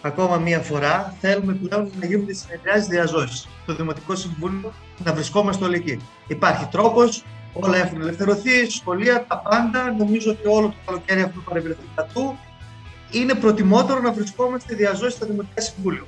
Ακόμα 0.00 0.36
μία 0.36 0.60
φορά 0.60 1.14
θέλουμε 1.20 1.52
πλέον 1.52 1.90
να 2.00 2.06
γίνονται 2.06 2.32
συνεδριάσεις 2.32 2.86
διαζώσεις. 2.86 3.48
Το 3.66 3.74
Δημοτικό 3.74 4.16
Συμβούλιο 4.16 4.72
να 5.04 5.12
βρισκόμαστε 5.12 5.64
όλοι 5.64 5.76
εκεί. 5.76 6.00
Υπάρχει 6.26 6.66
τρόπος, 6.66 7.24
όλα 7.52 7.76
έχουν 7.76 8.00
ελευθερωθεί, 8.00 8.70
σχολεία, 8.70 9.24
τα 9.28 9.38
πάντα. 9.38 9.94
Νομίζω 9.98 10.30
ότι 10.30 10.48
όλο 10.48 10.66
το 10.68 10.74
καλοκαίρι 10.86 11.20
έχουν 11.20 11.44
παρευρεθεί 11.44 11.80
του. 12.14 12.38
Είναι 13.10 13.34
προτιμότερο 13.34 14.00
να 14.00 14.12
βρισκόμαστε 14.12 14.74
διαζώσεις 14.74 15.14
στα 15.14 15.26
Δημοτικά 15.26 15.60
Συμβούλια 15.60 16.02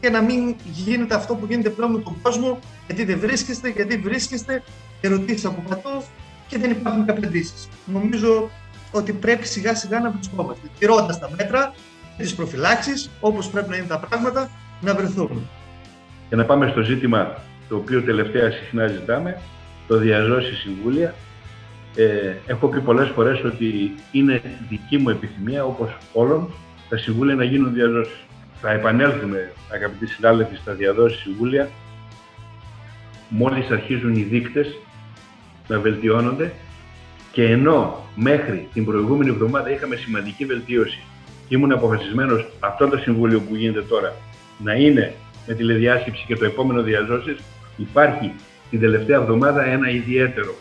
και 0.00 0.10
να 0.10 0.22
μην 0.22 0.56
γίνεται 0.64 1.14
αυτό 1.14 1.34
που 1.34 1.46
γίνεται 1.48 1.70
πλέον 1.70 1.92
με 1.92 1.98
τον 1.98 2.16
κόσμο, 2.22 2.58
γιατί 2.86 3.04
δεν 3.04 3.18
βρίσκεστε, 3.18 3.68
γιατί 3.68 3.96
βρίσκεστε, 3.96 4.62
ερωτήσεις 5.00 5.44
από 5.44 5.64
πατώ 5.68 6.02
και 6.48 6.58
δεν 6.58 6.70
υπάρχουν 6.70 7.10
απαντήσεις. 7.10 7.68
Νομίζω 7.86 8.50
ότι 8.92 9.12
πρέπει 9.12 9.46
σιγά 9.46 9.74
σιγά 9.74 10.00
να 10.00 10.10
βρισκόμαστε, 10.10 10.68
τηρώντας 10.78 11.18
τα 11.18 11.30
μέτρα, 11.36 11.74
τις 12.16 12.34
προφυλάξεις, 12.34 13.10
όπως 13.20 13.48
πρέπει 13.48 13.68
να 13.68 13.76
είναι 13.76 13.86
τα 13.86 13.98
πράγματα, 13.98 14.50
να 14.80 14.94
βρεθούμε. 14.94 15.40
Για 16.28 16.36
να 16.36 16.44
πάμε 16.44 16.68
στο 16.70 16.82
ζήτημα 16.82 17.36
το 17.68 17.76
οποίο 17.76 18.02
τελευταία 18.02 18.50
συχνά 18.50 18.86
ζητάμε, 18.86 19.40
το 19.86 19.96
διαζώσει 19.96 20.54
συμβούλια. 20.54 21.14
Ε, 21.96 22.34
έχω 22.46 22.68
πει 22.68 22.80
πολλές 22.80 23.08
φορές 23.08 23.44
ότι 23.44 23.94
είναι 24.12 24.42
δική 24.68 24.98
μου 24.98 25.08
επιθυμία, 25.08 25.64
όπως 25.64 25.96
όλων, 26.12 26.50
τα 26.88 26.96
συμβούλια 26.96 27.34
να 27.34 27.44
γίνουν 27.44 27.72
διαζώσεις. 27.72 28.26
Θα 28.60 28.70
επανέλθουμε, 28.70 29.52
αγαπητοί 29.72 30.06
συνάδελφοι, 30.06 30.56
στα 30.56 30.72
διαδόσεις 30.72 31.20
συμβούλια, 31.20 31.68
μόλις 33.28 33.70
αρχίζουν 33.70 34.14
οι 34.14 34.22
δείκτες 34.22 34.78
να 35.68 35.78
βελτιώνονται 35.78 36.52
και 37.32 37.44
ενώ 37.44 38.04
μέχρι 38.14 38.68
την 38.72 38.84
προηγούμενη 38.84 39.30
εβδομάδα 39.30 39.70
είχαμε 39.70 39.96
σημαντική 39.96 40.44
βελτίωση 40.44 41.02
και 41.48 41.54
ήμουν 41.54 41.72
αποφασισμένος 41.72 42.48
αυτό 42.60 42.88
το 42.88 42.96
συμβούλιο 42.96 43.40
που 43.40 43.54
γίνεται 43.54 43.82
τώρα 43.82 44.14
να 44.58 44.72
είναι 44.72 45.14
με 45.46 45.54
τηλεδιάσκεψη 45.54 46.24
και 46.26 46.36
το 46.36 46.44
επόμενο 46.44 46.82
διαζώσεις, 46.82 47.36
υπάρχει 47.76 48.32
την 48.70 48.80
τελευταία 48.80 49.20
εβδομάδα 49.20 49.64
ένα 49.64 49.90
ιδιαίτερο 49.90 50.54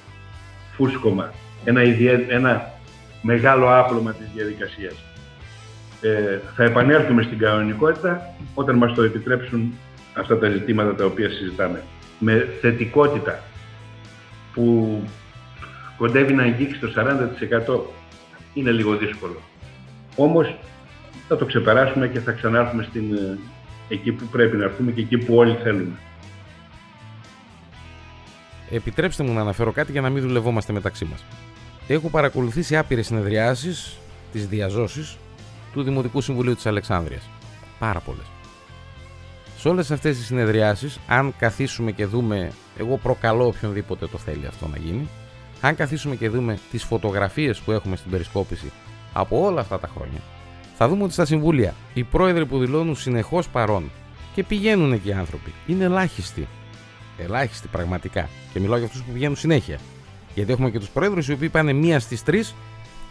φούσκωμα, 0.77 1.33
ένα, 1.63 1.81
ένα 2.27 2.71
μεγάλο 3.21 3.77
άπλωμα 3.79 4.13
της 4.13 4.27
διαδικασίας. 4.35 4.93
Ε, 6.01 6.39
θα 6.55 6.63
επανέλθουμε 6.63 7.23
στην 7.23 7.37
κανονικότητα 7.37 8.33
όταν 8.53 8.75
μας 8.75 8.93
το 8.93 9.03
επιτρέψουν 9.03 9.73
αυτά 10.13 10.37
τα 10.37 10.49
ζητήματα 10.49 10.95
τα 10.95 11.05
οποία 11.05 11.29
συζητάμε. 11.29 11.83
Με 12.19 12.47
θετικότητα 12.61 13.39
που 14.53 15.01
κοντεύει 15.97 16.33
να 16.33 16.43
αγγίξει 16.43 16.79
το 16.79 16.87
40% 16.95 17.79
είναι 18.53 18.71
λίγο 18.71 18.95
δύσκολο. 18.95 19.41
Όμως 20.15 20.55
θα 21.27 21.37
το 21.37 21.45
ξεπεράσουμε 21.45 22.07
και 22.07 22.19
θα 22.19 22.31
ξανάρθουμε 22.31 22.83
στην, 22.89 23.13
ε, 23.13 23.37
εκεί 23.89 24.11
που 24.11 24.25
πρέπει 24.25 24.57
να 24.57 24.63
έρθουμε 24.63 24.91
και 24.91 25.01
εκεί 25.01 25.17
που 25.17 25.35
όλοι 25.35 25.57
θέλουμε. 25.63 25.95
Επιτρέψτε 28.69 29.23
μου 29.23 29.33
να 29.33 29.41
αναφέρω 29.41 29.71
κάτι 29.71 29.91
για 29.91 30.01
να 30.01 30.09
μην 30.09 30.23
δουλευόμαστε 30.23 30.73
μεταξύ 30.73 31.05
μας. 31.05 31.25
Έχω 31.87 32.09
παρακολουθήσει 32.09 32.77
άπειρες 32.77 33.05
συνεδριάσεις, 33.05 33.97
τις 34.31 34.47
διαζώσεις, 34.47 35.17
του 35.73 35.83
Δημοτικού 35.83 36.21
Συμβουλίου 36.21 36.55
της 36.55 36.65
Αλεξάνδρειας. 36.65 37.29
Πάρα 37.79 37.99
πολλές. 37.99 38.25
Σε 39.57 39.67
όλες 39.67 39.91
αυτές 39.91 40.17
τις 40.17 40.25
συνεδριάσεις, 40.25 40.99
αν 41.07 41.33
καθίσουμε 41.37 41.91
και 41.91 42.05
δούμε, 42.05 42.51
εγώ 42.77 42.97
προκαλώ 42.97 43.45
οποιονδήποτε 43.45 44.07
το 44.07 44.17
θέλει 44.17 44.47
αυτό 44.47 44.67
να 44.67 44.77
γίνει, 44.77 45.07
αν 45.61 45.75
καθίσουμε 45.75 46.15
και 46.15 46.29
δούμε 46.29 46.59
τις 46.71 46.83
φωτογραφίες 46.83 47.59
που 47.59 47.71
έχουμε 47.71 47.95
στην 47.95 48.11
περισκόπηση 48.11 48.71
από 49.13 49.45
όλα 49.45 49.61
αυτά 49.61 49.79
τα 49.79 49.89
χρόνια, 49.95 50.19
θα 50.77 50.87
δούμε 50.87 51.03
ότι 51.03 51.13
στα 51.13 51.25
συμβούλια 51.25 51.73
οι 51.93 52.03
πρόεδροι 52.03 52.45
που 52.45 52.59
δηλώνουν 52.59 52.95
συνεχώς 52.95 53.49
παρόν 53.49 53.91
και 54.35 54.43
πηγαίνουν 54.43 54.91
εκεί 54.91 55.07
οι 55.07 55.13
άνθρωποι 55.13 55.53
είναι 55.67 55.83
ελάχιστοι. 55.83 56.47
Ελάχιστοι 57.17 57.67
πραγματικά. 57.67 58.29
Και 58.53 58.59
μιλάω 58.59 58.77
για 58.77 58.87
αυτούς 58.87 59.03
που 59.03 59.11
πηγαίνουν 59.11 59.35
συνέχεια. 59.35 59.79
Γιατί 60.35 60.51
έχουμε 60.51 60.69
και 60.69 60.79
τους 60.79 60.89
πρόεδρους 60.89 61.27
οι 61.27 61.31
οποίοι 61.31 61.49
πάνε 61.49 61.73
μία 61.73 61.99
στις 61.99 62.23
τρεις 62.23 62.55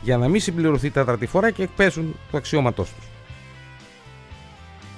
για 0.02 0.16
να 0.16 0.28
μην 0.28 0.40
συμπληρωθεί 0.40 0.90
τα 0.90 1.18
φορά 1.26 1.50
και 1.50 1.62
εκπέσουν 1.62 2.16
το 2.30 2.36
αξιώματός 2.36 2.92
τους. 2.94 3.04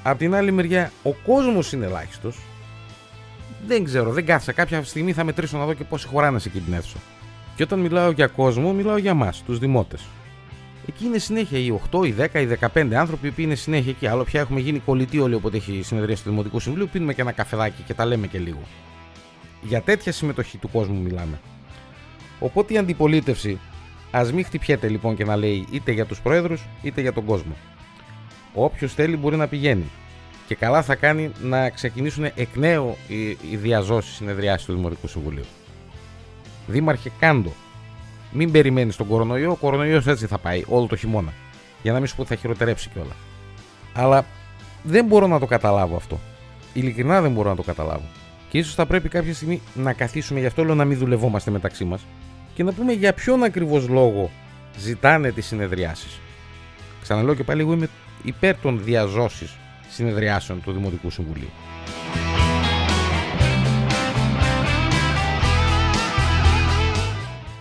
Απ' 0.02 0.18
την 0.18 0.34
άλλη 0.34 0.50
μεριά, 0.50 0.92
ο 1.02 1.12
κόσμος 1.12 1.72
είναι 1.72 1.86
ελάχιστος. 1.86 2.38
Δεν 3.66 3.84
ξέρω, 3.84 4.12
δεν 4.12 4.26
κάθισα. 4.26 4.52
Κάποια 4.52 4.84
στιγμή 4.84 5.12
θα 5.12 5.24
μετρήσω 5.24 5.58
να 5.58 5.64
δω 5.64 5.72
και 5.72 5.84
πόσοι 5.84 6.06
χωράνε 6.06 6.38
σε 6.38 6.48
εκείνη 6.48 6.64
την 6.64 6.72
αίθουσα. 6.72 6.96
Και 7.56 7.62
όταν 7.62 7.78
μιλάω 7.78 8.10
για 8.10 8.26
κόσμο, 8.26 8.72
μιλάω 8.72 8.96
για 8.96 9.10
εμάς, 9.10 9.42
τους 9.46 9.58
δημότες. 9.58 10.04
Εκεί 10.88 11.04
είναι 11.04 11.18
συνέχεια 11.18 11.58
οι 11.58 11.80
8, 11.90 12.04
οι 12.06 12.14
10, 12.18 12.40
οι 12.40 12.46
15 12.46 12.94
άνθρωποι 12.94 13.30
που 13.30 13.40
είναι 13.40 13.54
συνέχεια 13.54 13.90
εκεί. 13.90 14.06
Άλλο 14.06 14.24
πια 14.24 14.40
έχουμε 14.40 14.60
γίνει 14.60 14.78
κολλητοί 14.78 15.18
όλοι 15.18 15.34
όποτε 15.34 15.56
έχει 15.56 15.82
συνεδρία 15.82 16.16
του 16.16 16.22
Δημοτικού 16.24 16.60
Συμβουλίου. 16.60 16.88
Πίνουμε 16.92 17.14
και 17.14 17.20
ένα 17.20 17.32
καφεδάκι 17.32 17.82
και 17.82 17.94
τα 17.94 18.04
λέμε 18.04 18.26
και 18.26 18.38
λίγο. 18.38 18.60
Για 19.62 19.82
τέτοια 19.82 20.12
συμμετοχή 20.12 20.58
του 20.58 20.68
κόσμου 20.70 21.00
μιλάμε. 21.00 21.40
Οπότε 22.38 22.74
η 22.74 22.78
αντιπολίτευση 22.78 23.58
ας 24.10 24.32
μην 24.32 24.44
χτυπιέται 24.44 24.88
λοιπόν 24.88 25.16
και 25.16 25.24
να 25.24 25.36
λέει 25.36 25.66
είτε 25.70 25.92
για 25.92 26.06
τους 26.06 26.20
πρόεδρους 26.20 26.64
είτε 26.82 27.00
για 27.00 27.12
τον 27.12 27.24
κόσμο. 27.24 27.56
Όποιος 28.54 28.94
θέλει 28.94 29.16
μπορεί 29.16 29.36
να 29.36 29.46
πηγαίνει. 29.46 29.84
Και 30.46 30.54
καλά 30.54 30.82
θα 30.82 30.94
κάνει 30.94 31.30
να 31.42 31.70
ξεκινήσουν 31.70 32.24
εκ 32.24 32.56
νέου 32.56 32.96
οι, 33.08 33.28
οι 33.28 33.56
διαζώσεις 33.56 34.14
συνεδριάσεις 34.14 34.66
του 34.66 34.74
Δημοτικού 34.74 35.06
Συμβουλίου. 35.06 35.44
Δήμαρχε, 36.66 37.12
κάντο. 37.18 37.52
Μην 38.32 38.50
περιμένεις 38.50 38.96
τον 38.96 39.06
κορονοϊό. 39.06 39.50
Ο 39.50 39.54
κορονοϊός 39.54 40.06
έτσι 40.06 40.26
θα 40.26 40.38
πάει 40.38 40.64
όλο 40.68 40.86
το 40.86 40.96
χειμώνα. 40.96 41.32
Για 41.82 41.92
να 41.92 41.98
μην 41.98 42.08
σου 42.08 42.16
πω 42.16 42.22
ότι 42.22 42.34
θα 42.34 42.40
χειροτερέψει 42.40 42.88
κιόλα. 42.88 43.16
Αλλά 43.94 44.24
δεν 44.82 45.04
μπορώ 45.04 45.26
να 45.26 45.38
το 45.38 45.46
καταλάβω 45.46 45.96
αυτό. 45.96 46.20
Ειλικρινά 46.72 47.20
δεν 47.20 47.32
μπορώ 47.32 47.48
να 47.48 47.56
το 47.56 47.62
καταλάβω. 47.62 48.04
Και 48.48 48.58
ίσως 48.58 48.74
θα 48.74 48.86
πρέπει 48.86 49.08
κάποια 49.08 49.34
στιγμή 49.34 49.60
να 49.74 49.92
καθίσουμε, 49.92 50.40
γι' 50.40 50.46
αυτό 50.46 50.64
λέω 50.64 50.74
να 50.74 50.84
μην 50.84 50.98
δουλευόμαστε 50.98 51.50
μεταξύ 51.50 51.84
μας 51.84 52.06
και 52.54 52.62
να 52.62 52.72
πούμε 52.72 52.92
για 52.92 53.12
ποιον 53.12 53.42
ακριβώς 53.42 53.88
λόγο 53.88 54.30
ζητάνε 54.78 55.32
τις 55.32 55.46
συνεδριάσεις. 55.46 56.20
Ξαναλέω 57.02 57.34
και 57.34 57.44
πάλι, 57.44 57.60
εγώ 57.60 57.72
είμαι 57.72 57.88
υπέρ 58.22 58.56
των 58.56 58.84
διαζώσεις 58.84 59.56
συνεδριάσεων 59.90 60.62
του 60.62 60.72
Δημοτικού 60.72 61.10
Συμβουλίου. 61.10 61.50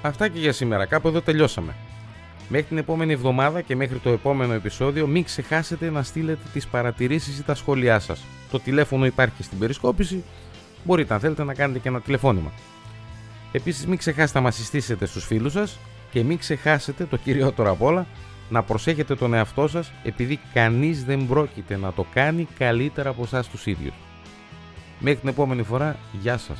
Αυτά 0.01 0.27
και 0.27 0.39
για 0.39 0.51
σήμερα. 0.51 0.85
Κάπου 0.85 1.07
εδώ 1.07 1.21
τελειώσαμε. 1.21 1.75
Μέχρι 2.49 2.67
την 2.67 2.77
επόμενη 2.77 3.13
εβδομάδα 3.13 3.61
και 3.61 3.75
μέχρι 3.75 3.97
το 3.97 4.09
επόμενο 4.09 4.53
επεισόδιο 4.53 5.07
μην 5.07 5.23
ξεχάσετε 5.23 5.89
να 5.89 6.03
στείλετε 6.03 6.41
τις 6.53 6.67
παρατηρήσεις 6.67 7.39
ή 7.39 7.43
τα 7.43 7.55
σχόλιά 7.55 7.99
σας. 7.99 8.23
Το 8.51 8.59
τηλέφωνο 8.59 9.05
υπάρχει 9.05 9.43
στην 9.43 9.57
περισκόπηση. 9.59 10.23
Μπορείτε 10.83 11.13
αν 11.13 11.19
θέλετε 11.19 11.43
να 11.43 11.53
κάνετε 11.53 11.79
και 11.79 11.87
ένα 11.87 12.01
τηλεφώνημα. 12.01 12.51
Επίσης 13.51 13.87
μην 13.87 13.97
ξεχάσετε 13.97 14.37
να 14.37 14.43
μας 14.43 14.55
συστήσετε 14.55 15.05
στους 15.05 15.25
φίλους 15.25 15.51
σας 15.51 15.79
και 16.11 16.23
μην 16.23 16.37
ξεχάσετε 16.37 17.05
το 17.05 17.17
κυριότερο 17.17 17.71
απ' 17.71 17.81
όλα 17.81 18.05
να 18.49 18.63
προσέχετε 18.63 19.15
τον 19.15 19.33
εαυτό 19.33 19.67
σας 19.67 19.91
επειδή 20.03 20.39
κανείς 20.53 21.03
δεν 21.03 21.27
πρόκειται 21.27 21.77
να 21.77 21.93
το 21.93 22.05
κάνει 22.13 22.47
καλύτερα 22.57 23.09
από 23.09 23.23
εσάς 23.23 23.47
τους 23.47 23.65
ίδιους. 23.65 23.93
Μέχρι 24.99 25.19
την 25.19 25.29
επόμενη 25.29 25.63
φορά, 25.63 25.95
γεια 26.21 26.37
σας. 26.37 26.57